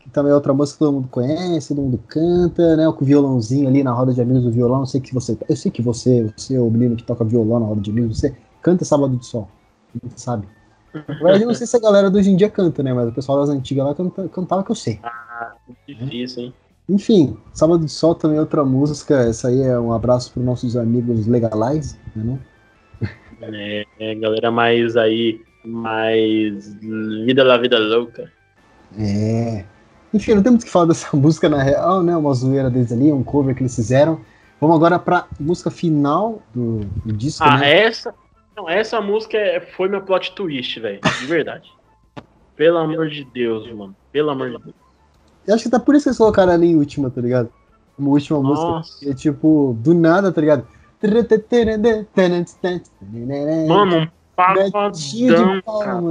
[0.06, 2.84] que também é outra música que todo mundo conhece, todo mundo canta, né?
[2.92, 4.80] Com o violãozinho ali na roda de amigos do violão.
[4.80, 7.58] Eu sei que você, eu sei que você, você é o menino que toca violão
[7.58, 9.48] na roda de amigos, você canta Sábado de Sol,
[10.14, 10.46] sabe?
[11.20, 12.94] Mas eu não sei se a galera do hoje em dia canta, né?
[12.94, 15.00] Mas o pessoal das antigas lá canta, cantava que eu sei.
[15.02, 15.54] Ah,
[15.86, 16.54] difícil, hein?
[16.88, 19.16] Enfim, Sábado de Sol também é outra música.
[19.16, 22.38] Essa aí é um abraço para nossos amigos Legalize, né?
[23.42, 26.72] É, é, galera mais aí, mais
[27.24, 28.30] vida da vida louca.
[28.96, 29.64] É.
[30.12, 32.16] Enfim, não temos que falar dessa música na real, né?
[32.16, 34.20] Uma zoeira deles ali, um cover que eles fizeram.
[34.60, 37.44] Vamos agora pra música final do, do disco.
[37.44, 37.84] Ah, né?
[37.84, 38.14] essa.
[38.56, 41.00] Não, essa música é- foi meu plot twist, velho.
[41.20, 41.68] De verdade.
[42.56, 43.94] Pelo amor de Deus, mano.
[44.10, 44.74] Pelo amor de Deus.
[45.46, 47.52] Eu acho que tá por isso que eles colocaram ela em última, tá ligado?
[47.94, 48.78] Como última Nossa.
[48.78, 49.10] música.
[49.10, 50.66] É tipo, do nada, tá ligado?
[53.68, 56.02] Mano, um pagodão, cara.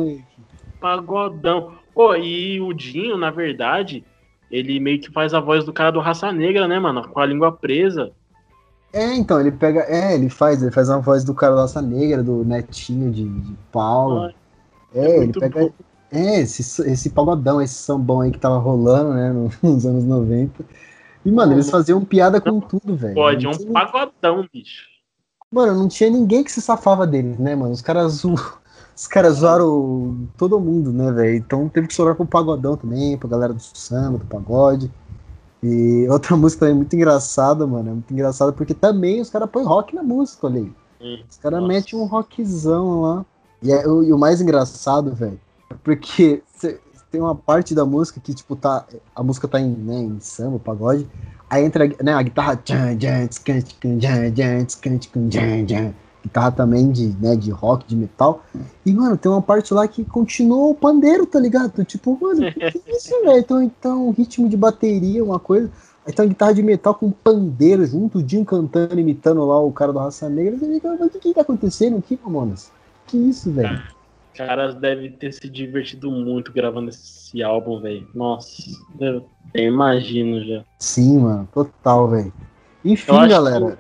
[0.80, 1.85] Pagodão.
[1.96, 4.04] Pô, e o Dinho, na verdade,
[4.52, 7.08] ele meio que faz a voz do cara do Raça Negra, né, mano?
[7.08, 8.12] Com a língua presa.
[8.92, 9.80] É, então, ele pega.
[9.88, 13.24] É, ele faz, ele faz uma voz do cara da Raça Negra, do netinho de,
[13.28, 14.30] de Paulo.
[14.94, 15.62] É, ele muito pega.
[15.62, 15.72] bom.
[16.12, 20.64] É, esse, esse pagodão, esse sambão aí que tava rolando, né, no- nos anos 90.
[21.26, 23.16] E, mano, eles faziam piada com tudo, velho.
[23.16, 24.86] Pode, é um pagodão, bicho.
[25.52, 27.72] Mano, não tinha ninguém que se safava deles, né, mano?
[27.72, 28.36] Os caras zo...
[28.96, 31.36] Os caras zoaram todo mundo, né, velho?
[31.38, 34.90] Então teve que sobrar pro pagodão também, pra galera do samba, do pagode.
[35.64, 37.90] E outra música também muito engraçada, mano.
[37.90, 40.72] É muito engraçada porque também os caras põem rock na música, olha aí.
[41.02, 43.26] Hum, Os caras metem um rockzão lá.
[43.62, 45.40] E, é, o, e o mais engraçado, velho,
[45.70, 46.80] é porque cê-
[47.12, 48.86] tem uma parte da música que, tipo, tá.
[49.16, 51.08] A música tá em, né, em samba, pagode.
[51.50, 52.62] Aí entra né, a guitarra
[56.26, 58.44] guitarra também de, né, de rock, de metal.
[58.86, 61.84] E, mano, tem uma parte lá que continua o pandeiro, tá ligado?
[61.86, 63.40] Tipo, mano, que é isso, velho?
[63.40, 65.72] Então, então, ritmo de bateria, uma coisa.
[66.06, 69.72] Aí tem uma guitarra de metal com pandeiro junto, o Jim cantando, imitando lá o
[69.72, 70.58] cara do Raça Negra.
[70.58, 72.72] Você mas o que, que tá acontecendo aqui, Mamonas?
[73.08, 73.82] Que isso, velho?
[74.36, 78.06] caras deve ter se divertido muito gravando esse álbum, velho.
[78.14, 78.52] Nossa,
[79.00, 79.24] eu
[79.54, 80.64] imagino já.
[80.78, 82.34] Sim, mano, total, velho.
[82.84, 83.78] Enfim, eu galera.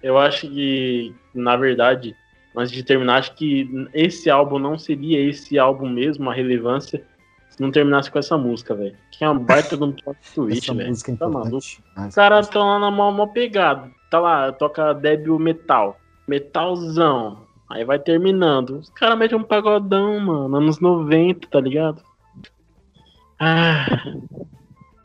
[0.00, 2.14] Que, eu acho que na verdade,
[2.56, 7.04] antes de terminar, acho que esse álbum não seria esse álbum mesmo, a relevância,
[7.50, 8.96] se não terminasse com essa música, velho.
[9.10, 10.90] Que é uma baita de um plot twist, velho.
[10.92, 11.48] é Tá maluco.
[11.48, 11.82] importante.
[12.08, 13.90] Os caras estão lá na mó, mó pegada.
[14.10, 15.98] Tá lá, toca débil metal.
[16.26, 17.46] Metalzão.
[17.70, 18.78] Aí vai terminando.
[18.78, 20.56] Os caras metem um pagodão, mano.
[20.56, 22.02] Anos 90, tá ligado?
[23.38, 23.86] Ah,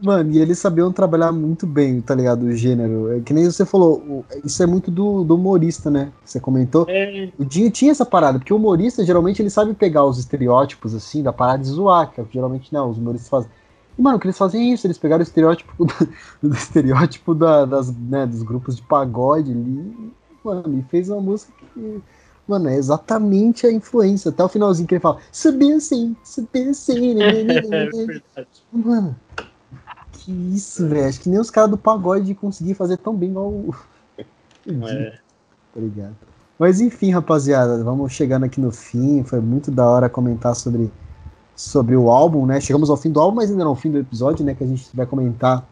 [0.03, 2.43] Mano, e eles sabiam trabalhar muito bem, tá ligado?
[2.43, 3.13] O gênero.
[3.13, 6.11] É que nem você falou, o- isso é muito do, do humorista, né?
[6.25, 6.85] Você comentou.
[6.89, 7.31] é.
[7.39, 11.23] O Dinho tinha essa parada, porque o humorista geralmente ele sabe pegar os estereótipos assim,
[11.23, 13.49] da parada e zoar, que é o que geralmente não, os humoristas fazem.
[13.97, 15.85] E, mano, o que eles fazem é isso, eles pegaram o estereótipo do,
[16.49, 21.53] do estereótipo da- das, né, dos grupos de pagode ali, mano, e fez uma música
[21.73, 22.01] que,
[22.47, 24.29] mano, é exatamente a influência.
[24.29, 27.85] Até o finalzinho que ele fala, subir assim, subir assim, né, né, né, É né,
[27.85, 28.49] né." verdade.
[28.71, 29.15] Mano,
[30.23, 31.07] que isso, velho.
[31.07, 33.75] Acho que nem os caras do pagode conseguiram fazer tão bem igual o.
[34.65, 35.19] É.
[35.73, 36.15] tá ligado?
[36.57, 39.21] Mas enfim, rapaziada, vamos chegando aqui no fim.
[39.21, 40.89] Foi muito da hora comentar sobre,
[41.53, 42.61] sobre o álbum, né?
[42.61, 44.55] Chegamos ao fim do álbum, mas ainda não ao fim do episódio, né?
[44.55, 45.67] Que a gente vai comentar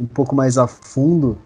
[0.00, 1.38] um pouco mais a fundo,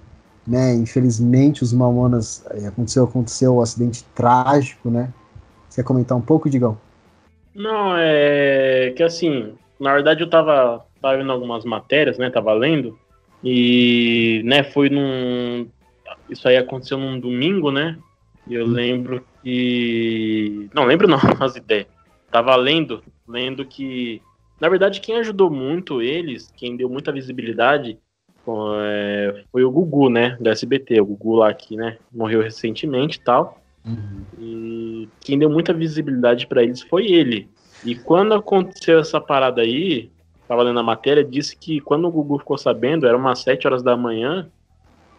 [0.47, 0.75] né?
[0.75, 5.13] Infelizmente, os Mamonas eh, aconteceu, aconteceu o acidente trágico, né?
[5.69, 6.79] Você quer comentar um pouco, Digão?
[7.55, 12.31] Não, é que assim, na verdade eu tava, tava vendo algumas matérias, né?
[12.31, 12.99] Tava lendo.
[13.43, 15.69] E, né, foi num.
[16.29, 17.99] Isso aí aconteceu num domingo, né?
[18.47, 20.69] E eu lembro que.
[20.75, 21.87] Não, lembro não, as ideias.
[22.31, 24.21] Tava lendo, lendo que.
[24.61, 27.99] Na verdade, quem ajudou muito eles, quem deu muita visibilidade,
[28.81, 30.37] é, foi o Gugu, né?
[30.41, 31.01] Do SBT.
[31.01, 31.99] O Gugu lá que, né?
[32.13, 33.61] Morreu recentemente e tal.
[34.39, 37.49] E quem deu muita visibilidade pra eles foi ele.
[37.85, 40.11] E quando aconteceu essa parada aí,
[40.47, 43.83] tava lendo a matéria, disse que quando o Gugu ficou sabendo, era umas 7 horas
[43.83, 44.49] da manhã,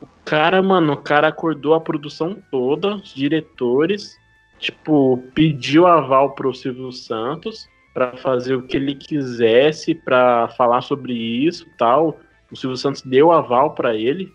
[0.01, 4.17] o cara, mano, o cara acordou a produção toda, os diretores,
[4.59, 11.13] tipo, pediu aval pro Silvio Santos pra fazer o que ele quisesse, pra falar sobre
[11.13, 12.19] isso tal.
[12.51, 14.31] O Silvio Santos deu aval pra ele.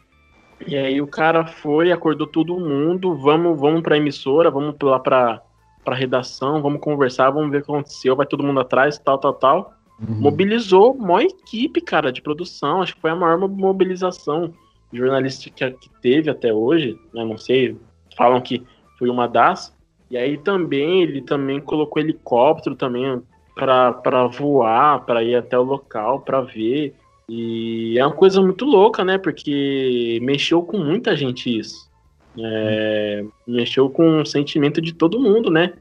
[0.67, 5.43] E aí o cara foi, acordou todo mundo, vamos, vamos pra emissora, vamos lá pra,
[5.85, 9.35] pra redação, vamos conversar, vamos ver o que aconteceu, vai todo mundo atrás, tal, tal,
[9.35, 9.75] tal.
[10.07, 10.21] Uhum.
[10.21, 12.83] mobilizou uma equipe, cara, de produção.
[12.83, 14.53] Acho que foi a maior mobilização
[14.93, 17.25] jornalística que teve até hoje, né?
[17.25, 17.77] Não sei,
[18.17, 18.63] falam que
[18.99, 19.75] foi uma das.
[20.11, 23.23] E aí também ele também colocou helicóptero também
[23.55, 26.95] para voar, para ir até o local, para ver.
[27.29, 29.17] E é uma coisa muito louca, né?
[29.17, 31.91] Porque mexeu com muita gente isso.
[32.39, 35.73] É, mexeu com o sentimento de todo mundo, né?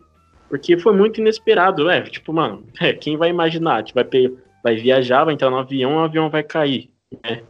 [0.52, 3.86] Porque foi muito inesperado, é, tipo, mano, é, quem vai imaginar?
[3.86, 6.92] Tipo, vai, vai viajar, vai entrar no avião, o avião vai cair,
[7.24, 7.42] né?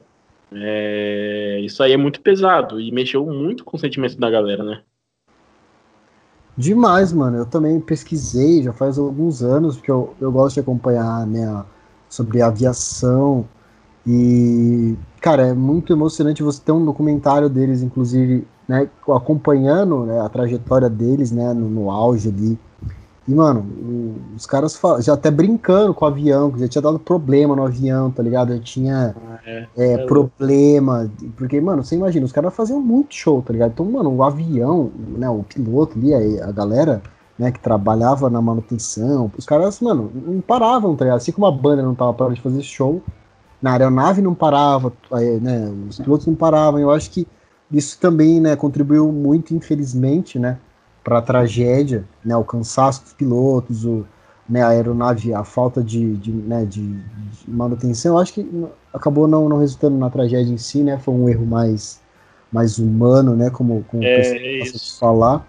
[0.53, 4.83] É, isso aí é muito pesado e mexeu muito com o sentimento da galera, né?
[6.55, 7.37] Demais, mano.
[7.37, 11.65] Eu também pesquisei já faz alguns anos, porque eu, eu gosto de acompanhar, né,
[12.07, 13.47] sobre aviação.
[14.05, 20.29] E, cara, é muito emocionante você ter um documentário deles, inclusive, né, acompanhando né, a
[20.29, 22.59] trajetória deles, né, no, no auge ali.
[23.27, 27.55] E, mano, os caras já até brincando com o avião, que já tinha dado problema
[27.55, 28.53] no avião, tá ligado?
[28.55, 31.09] Já tinha ah, é, é, é problema.
[31.37, 33.71] Porque, mano, você imagina, os caras faziam muito show, tá ligado?
[33.73, 37.01] Então, mano, o avião, né, o piloto ali, a, galera,
[37.37, 41.17] né, que trabalhava na manutenção, os caras, mano, não paravam, tá ligado?
[41.17, 43.03] Assim como a banda não tava parando de fazer show,
[43.61, 44.91] na aeronave não parava,
[45.39, 46.79] né, os pilotos não paravam.
[46.79, 47.27] Eu acho que
[47.71, 50.57] isso também, né, contribuiu muito, infelizmente, né,
[51.03, 54.05] para a tragédia, né, o cansaço dos pilotos, o,
[54.47, 59.27] né, a aeronave, a falta de, de, né, de, de, manutenção, eu acho que acabou
[59.27, 62.01] não, não resultando na tragédia em si, né, foi um erro mais,
[62.51, 65.47] mais humano, né, como, como é, o pessoal falar,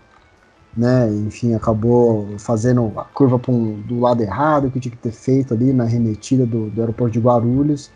[0.74, 5.53] né, enfim, acabou fazendo a curva um, do lado errado que tinha que ter feito
[5.53, 7.90] ali na remetida do, do aeroporto de Guarulhos,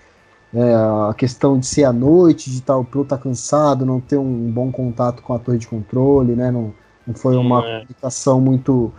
[0.55, 4.19] é, a questão de ser à noite, de estar o piloto tá cansado, não ter
[4.19, 6.75] um bom contato com a torre de controle, né, não
[7.07, 7.81] não foi uma é.
[7.81, 8.93] comunicação muito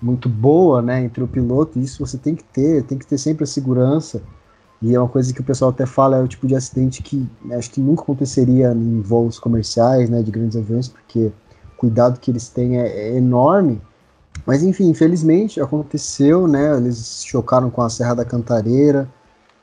[0.00, 1.78] muito boa, né, entre o piloto.
[1.78, 4.22] Isso você tem que ter, tem que ter sempre a segurança.
[4.80, 7.28] E é uma coisa que o pessoal até fala é o tipo de acidente que
[7.44, 11.32] né, acho que nunca aconteceria em voos comerciais, né, de grandes aviões, porque
[11.74, 13.80] o cuidado que eles têm é, é enorme.
[14.46, 16.76] Mas enfim, infelizmente aconteceu, né?
[16.76, 19.08] Eles chocaram com a Serra da Cantareira,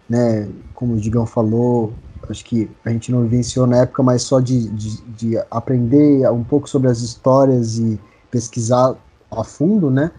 [0.08, 0.50] né?
[0.74, 1.94] Como o Digão falou,
[2.32, 6.44] acho que a gente não vivenciou na época, mas só de, de, de, aprender um
[6.44, 8.00] pouco sobre as histórias e
[8.30, 8.96] pesquisar
[9.32, 10.12] a fundo, né?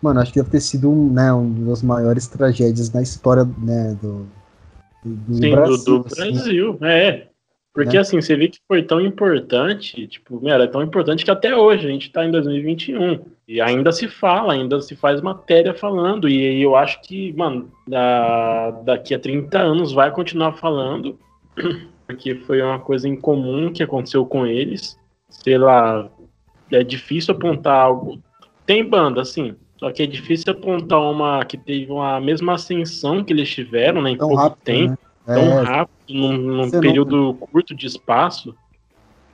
[0.00, 3.96] Mano, acho que deve ter sido um, né, um das maiores tragédias na história né,
[4.00, 4.26] do,
[5.04, 5.76] do Sim, Brasil.
[5.78, 6.32] Do, do assim.
[6.32, 7.26] Brasil, é.
[7.76, 8.00] Porque né?
[8.00, 11.86] assim, você vê que foi tão importante, tipo, meu, é tão importante que até hoje
[11.86, 16.58] a gente tá em 2021 e ainda se fala, ainda se faz matéria falando, e,
[16.58, 21.18] e eu acho que, mano, da, daqui a 30 anos vai continuar falando,
[22.06, 24.98] porque foi uma coisa incomum que aconteceu com eles.
[25.28, 26.08] Sei lá,
[26.70, 28.20] é difícil apontar algo.
[28.64, 33.32] Tem banda, sim, só que é difícil apontar uma que teve uma mesma ascensão que
[33.32, 35.34] eles tiveram, né, em tão pouco rápido, tempo, né?
[35.34, 38.54] tão é, rápido, num, num período curto de espaço.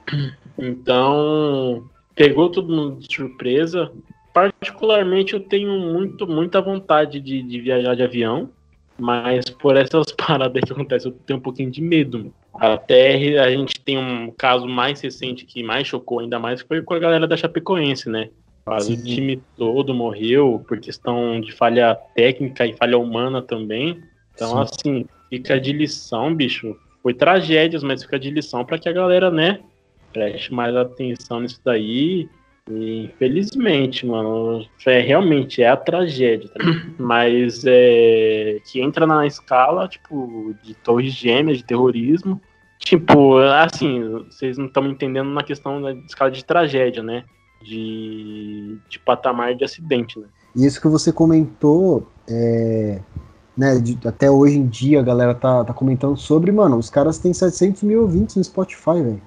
[0.58, 3.90] Então, pegou todo mundo de surpresa.
[4.34, 8.50] Particularmente, eu tenho muito, muita vontade de, de viajar de avião.
[9.02, 12.32] Mas por essas paradas que acontecem, eu tenho um pouquinho de medo.
[12.54, 16.94] Até a gente tem um caso mais recente que mais chocou ainda mais, foi com
[16.94, 18.30] a galera da Chapecoense, né?
[18.64, 24.00] Quase o time todo morreu por questão de falha técnica e falha humana também.
[24.32, 24.62] Então, Sim.
[24.62, 26.76] assim, fica de lição, bicho.
[27.02, 29.58] Foi tragédias, mas fica de lição para que a galera, né,
[30.12, 32.28] preste mais atenção nisso daí
[32.70, 36.60] Infelizmente, mano, é, realmente é a tragédia, tá?
[36.98, 42.40] mas é, que entra na escala, tipo, de torres gêmeas, de terrorismo.
[42.78, 47.24] Tipo, assim, vocês não estão entendendo na questão da escala de tragédia, né?
[47.62, 50.26] De, de patamar de acidente, né?
[50.54, 53.00] Isso que você comentou, é,
[53.56, 57.18] né, de, até hoje em dia a galera tá, tá comentando sobre, mano, os caras
[57.18, 59.22] têm 700 mil ouvintes no Spotify, velho.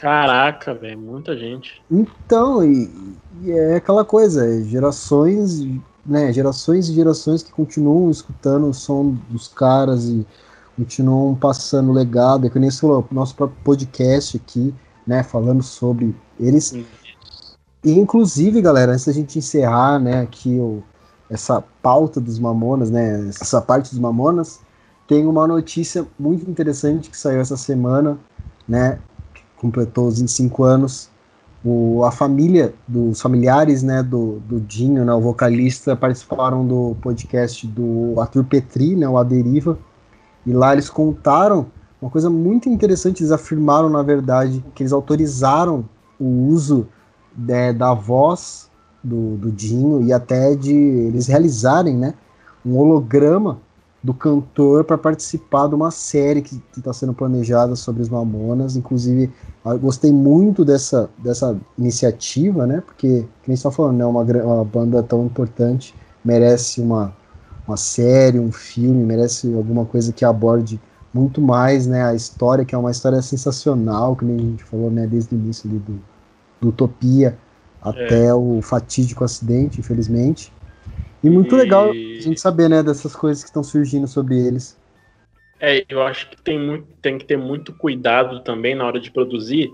[0.00, 1.82] Caraca, velho, muita gente.
[1.90, 2.90] Então, e,
[3.42, 5.60] e, é aquela coisa, é gerações,
[6.06, 10.26] né, gerações e gerações que continuam escutando o som dos caras e
[10.74, 14.74] continuam passando legado, é que nem falou, nosso próprio podcast aqui,
[15.06, 16.72] né, falando sobre eles.
[17.84, 20.82] E, inclusive, galera, antes da gente encerrar, né, aqui o,
[21.28, 24.60] essa pauta dos Mamonas, né, essa parte dos Mamonas,
[25.06, 28.18] tem uma notícia muito interessante que saiu essa semana,
[28.66, 28.98] né,
[29.60, 31.10] completou os 25 anos.
[31.62, 37.66] O, a família, dos familiares né, do, do Dinho, né, o vocalista, participaram do podcast
[37.66, 39.78] do Arthur Petri, né, o A Deriva,
[40.46, 41.66] e lá eles contaram
[42.00, 45.84] uma coisa muito interessante, eles afirmaram, na verdade, que eles autorizaram
[46.18, 46.88] o uso
[47.36, 48.70] de, da voz
[49.04, 52.14] do, do Dinho e até de eles realizarem né,
[52.64, 53.58] um holograma
[54.02, 58.74] do cantor para participar de uma série que está sendo planejada sobre os Mamonas.
[58.76, 59.30] Inclusive,
[59.80, 62.82] gostei muito dessa, dessa iniciativa, né?
[62.84, 64.06] Porque, quem está falando, né?
[64.06, 65.94] Uma, uma banda tão importante
[66.24, 67.14] merece uma,
[67.68, 70.80] uma série, um filme, merece alguma coisa que aborde
[71.12, 72.02] muito mais, né?
[72.02, 75.06] A história, que é uma história sensacional, que nem a gente falou, né?
[75.06, 76.00] Desde o início do,
[76.58, 77.36] do Utopia
[77.82, 78.34] até é.
[78.34, 80.52] o fatídico acidente, infelizmente.
[81.22, 81.58] E muito e...
[81.58, 84.78] legal a gente saber, né, dessas coisas que estão surgindo sobre eles.
[85.60, 89.10] É, eu acho que tem, muito, tem que ter muito cuidado também na hora de
[89.10, 89.70] produzir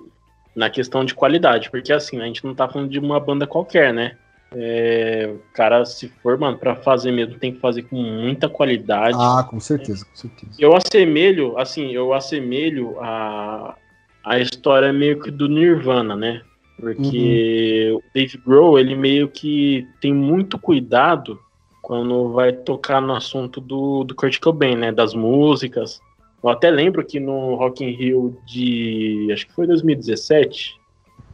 [0.55, 3.93] na questão de qualidade, porque assim, a gente não tá falando de uma banda qualquer,
[3.93, 4.17] né?
[4.53, 9.17] É, o cara, se for, mano, pra fazer mesmo, tem que fazer com muita qualidade.
[9.21, 10.53] Ah, com certeza, com certeza.
[10.59, 13.77] Eu assemelho, assim, eu assemelho a,
[14.25, 16.43] a história meio que do Nirvana, né?
[16.79, 17.97] Porque uhum.
[17.97, 21.41] o Dave Grohl, ele meio que tem muito cuidado
[21.81, 24.93] quando vai tocar no assunto do, do Kurt Cobain, né?
[24.93, 26.01] Das músicas.
[26.43, 29.29] Eu até lembro que no Rock in Rio de...
[29.33, 30.79] acho que foi 2017,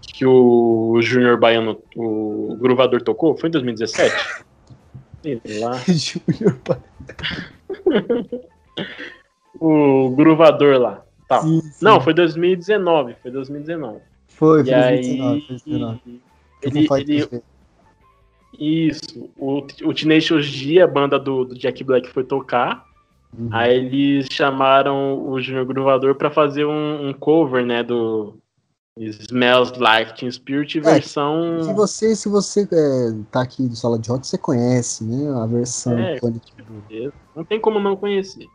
[0.00, 4.14] que o Júnior Baiano, o Gruvador tocou, foi em 2017?
[5.22, 5.72] Sei lá.
[5.88, 6.84] Júnior Baiano.
[9.58, 11.04] o Gruvador lá.
[11.28, 11.40] Tá.
[11.40, 11.84] Sim, sim.
[11.84, 14.11] Não, foi 2019, foi 2019.
[14.42, 16.00] Foi, foi aí, 2019.
[16.62, 17.42] Ele, ele,
[18.58, 19.30] isso.
[19.38, 22.84] O, o Tenacious D, a banda do, do Jack Black, foi tocar.
[23.38, 23.48] Uhum.
[23.52, 28.34] Aí eles chamaram o Junior Gruvador para fazer um, um, cover, né, do
[28.98, 31.62] Smells Like Teen Spirit é, versão...
[31.62, 35.46] Se você, se você é, tá aqui do Sala de Rock, você conhece, né, a
[35.46, 35.96] versão...
[35.96, 36.18] É,
[37.36, 38.48] não tem como não conhecer.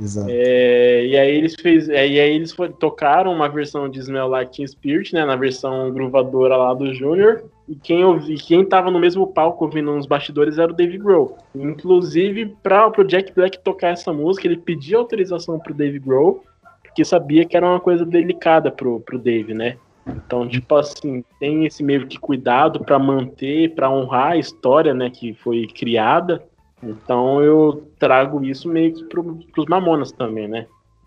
[0.00, 0.28] Exato.
[0.30, 4.28] É, e aí eles fez, é, e aí eles foi, tocaram uma versão de Smell
[4.28, 7.44] Like Teen Spirit, né, na versão gruvadora lá do Junior.
[7.68, 11.38] E quem ouvi, quem tava no mesmo palco ouvindo uns bastidores era o Dave Grohl.
[11.54, 16.42] Inclusive, para o Jack Black tocar essa música, ele pediu autorização pro Dave Grohl,
[16.82, 19.76] porque sabia que era uma coisa delicada pro, pro Dave, né?
[20.06, 25.08] Então, tipo assim, tem esse meio que cuidado para manter, para honrar a história, né,
[25.08, 26.42] que foi criada
[26.82, 30.66] então eu trago isso meio que pro, pros mamonas também, né?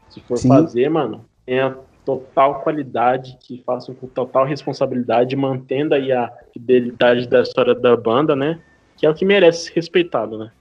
[0.10, 0.48] Se for Sim.
[0.48, 7.42] fazer, mano, tenha total qualidade, que façam com total responsabilidade, mantendo aí a fidelidade da
[7.42, 8.60] história da banda, né?
[8.96, 10.52] Que é o que merece ser respeitado, né?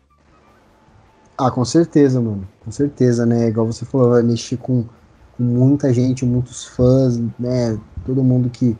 [1.36, 2.48] Ah, com certeza, mano.
[2.64, 3.48] Com certeza, né?
[3.48, 4.84] Igual você falou, vai mexer com,
[5.36, 7.78] com muita gente, muitos fãs, né?
[8.06, 8.76] Todo mundo que,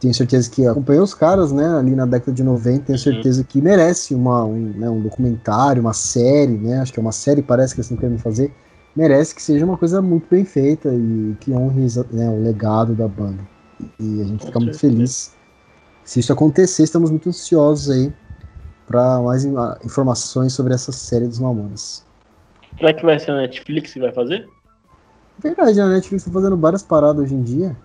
[0.00, 3.02] tenho certeza que acompanhou os caras, né, ali na década de 90, tenho uhum.
[3.02, 7.12] certeza que merece uma, um, né, um documentário, uma série, né, acho que é uma
[7.12, 8.52] série, parece que eles estão querendo fazer,
[8.96, 13.06] merece que seja uma coisa muito bem feita e que honre né, o legado da
[13.06, 13.40] banda.
[13.98, 15.34] E a gente fica muito feliz.
[16.04, 18.12] Se isso acontecer, estamos muito ansiosos aí
[18.86, 19.44] para mais
[19.84, 22.04] informações sobre essa série dos Mamonas.
[22.78, 24.48] Será que vai ser a Netflix que vai fazer?
[25.38, 27.76] Verdade, a Netflix está fazendo várias paradas hoje em dia.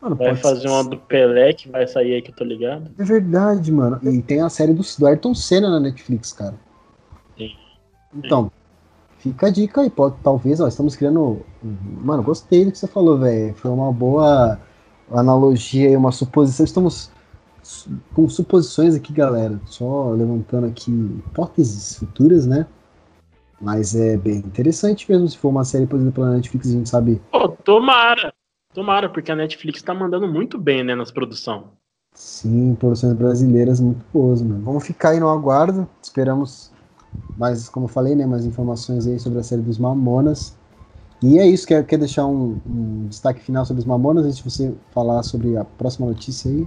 [0.00, 0.68] Mano, vai fazer ser.
[0.68, 2.90] uma do Pelé que vai sair aí que eu tô ligado.
[2.98, 4.00] É verdade, mano.
[4.02, 6.54] E tem a série do, do Ayrton Senna na Netflix, cara.
[7.36, 7.52] Sim.
[8.14, 8.50] Então,
[9.18, 9.90] fica a dica aí.
[9.90, 11.44] Pode, talvez, ó, estamos criando.
[11.62, 13.54] Mano, gostei do que você falou, velho.
[13.54, 14.58] Foi uma boa
[15.12, 16.64] analogia e uma suposição.
[16.64, 17.10] Estamos
[18.14, 19.60] com suposições aqui, galera.
[19.66, 22.66] Só levantando aqui hipóteses futuras, né?
[23.60, 25.28] Mas é bem interessante mesmo.
[25.28, 27.20] Se for uma série, por exemplo, pela Netflix, a gente sabe.
[27.30, 28.32] Pô, tomara!
[28.72, 31.64] Tomara, porque a Netflix tá mandando muito bem, né, nas produções.
[32.14, 34.64] Sim, produções brasileiras muito boas, mano.
[34.64, 35.88] Vamos ficar aí no aguardo.
[36.02, 36.70] Esperamos
[37.36, 40.56] mais, como eu falei, né, mais informações aí sobre a série dos Mamonas.
[41.22, 44.44] E é isso, quer, quer deixar um, um destaque final sobre os Mamonas antes de
[44.44, 46.66] você falar sobre a próxima notícia aí?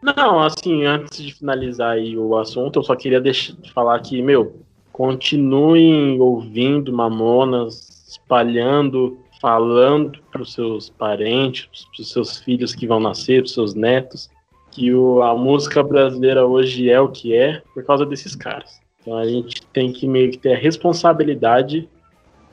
[0.00, 4.60] Não, assim, antes de finalizar aí o assunto, eu só queria deixar, falar que, meu,
[4.92, 13.00] continuem ouvindo Mamonas, espalhando falando para os seus parentes, para os seus filhos que vão
[13.00, 14.30] nascer, para os seus netos,
[14.70, 18.80] que o, a música brasileira hoje é o que é por causa desses caras.
[19.00, 21.88] Então a gente tem que meio que ter a responsabilidade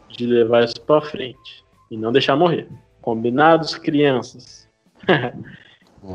[0.10, 2.68] de levar isso para frente e não deixar morrer.
[3.02, 4.68] Combinados, crianças?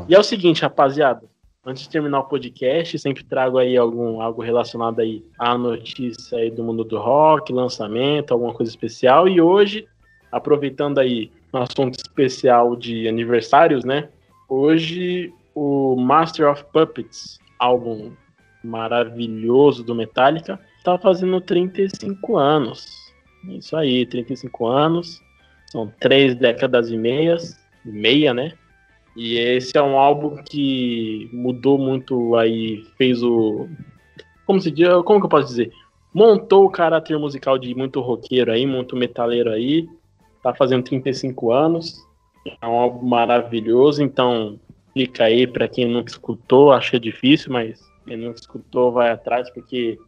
[0.09, 1.29] e é o seguinte, rapaziada.
[1.63, 6.49] Antes de terminar o podcast, sempre trago aí algum algo relacionado aí à notícia aí
[6.49, 9.27] do mundo do rock, lançamento, alguma coisa especial.
[9.27, 9.87] E hoje
[10.31, 14.09] aproveitando aí um assunto especial de aniversários, né?
[14.47, 18.11] Hoje o Master of Puppets, álbum
[18.63, 22.85] maravilhoso do Metallica, tá fazendo 35 anos.
[23.49, 25.21] Isso aí, 35 anos.
[25.67, 28.53] São três décadas e meias, meia, né?
[29.15, 33.67] E esse é um álbum que mudou muito aí, fez o
[34.45, 35.71] como se diz, como que eu posso dizer?
[36.13, 39.87] montou o caráter musical de muito roqueiro aí, muito metaleiro aí.
[40.41, 41.95] Tá fazendo 35 anos.
[42.61, 44.59] É um álbum maravilhoso, então
[44.93, 49.49] fica aí para quem não escutou, que é difícil, mas quem não escutou vai atrás,
[49.51, 49.99] porque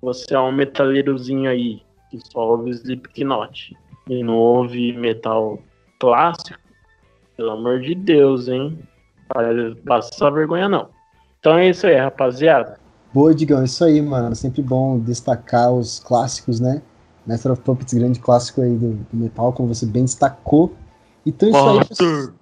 [0.00, 3.76] você é um metaleirozinho aí que só ouve Slipknot
[4.08, 5.58] e não ouve metal
[5.98, 6.58] clássico,
[7.36, 8.78] pelo amor de Deus, hein?
[9.86, 10.88] Passa vergonha não.
[11.38, 12.78] Então é isso aí, rapaziada.
[13.12, 14.34] Boa, Digão, é isso aí, mano.
[14.34, 16.82] Sempre bom destacar os clássicos, né?
[17.26, 20.74] Master of Puppets, grande clássico aí do, do metal, como você bem destacou.
[21.24, 22.32] Então isso Master.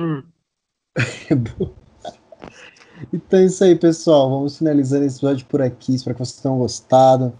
[0.00, 0.22] aí.
[3.12, 4.30] então é isso aí, pessoal.
[4.30, 5.94] Vamos finalizando esse episódio por aqui.
[5.94, 7.32] Espero que vocês tenham gostado.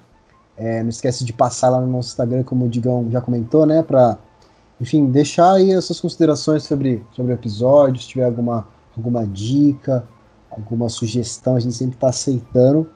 [0.57, 3.83] É, não esquece de passar lá no nosso Instagram, como o Digão já comentou, né?
[3.83, 4.19] Pra,
[4.81, 8.67] enfim, deixar aí as suas considerações sobre, sobre o episódio, se tiver alguma,
[8.97, 10.05] alguma dica,
[10.51, 12.91] alguma sugestão, a gente sempre está aceitando.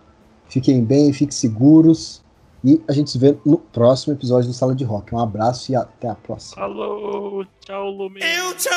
[0.48, 2.21] Fiquem bem, fiquem seguros.
[2.64, 5.14] E a gente se vê no próximo episódio do Sala de Rock.
[5.14, 6.62] Um abraço e até a próxima.
[6.62, 8.20] Falou, tchau, Lume.
[8.20, 8.68] Eu te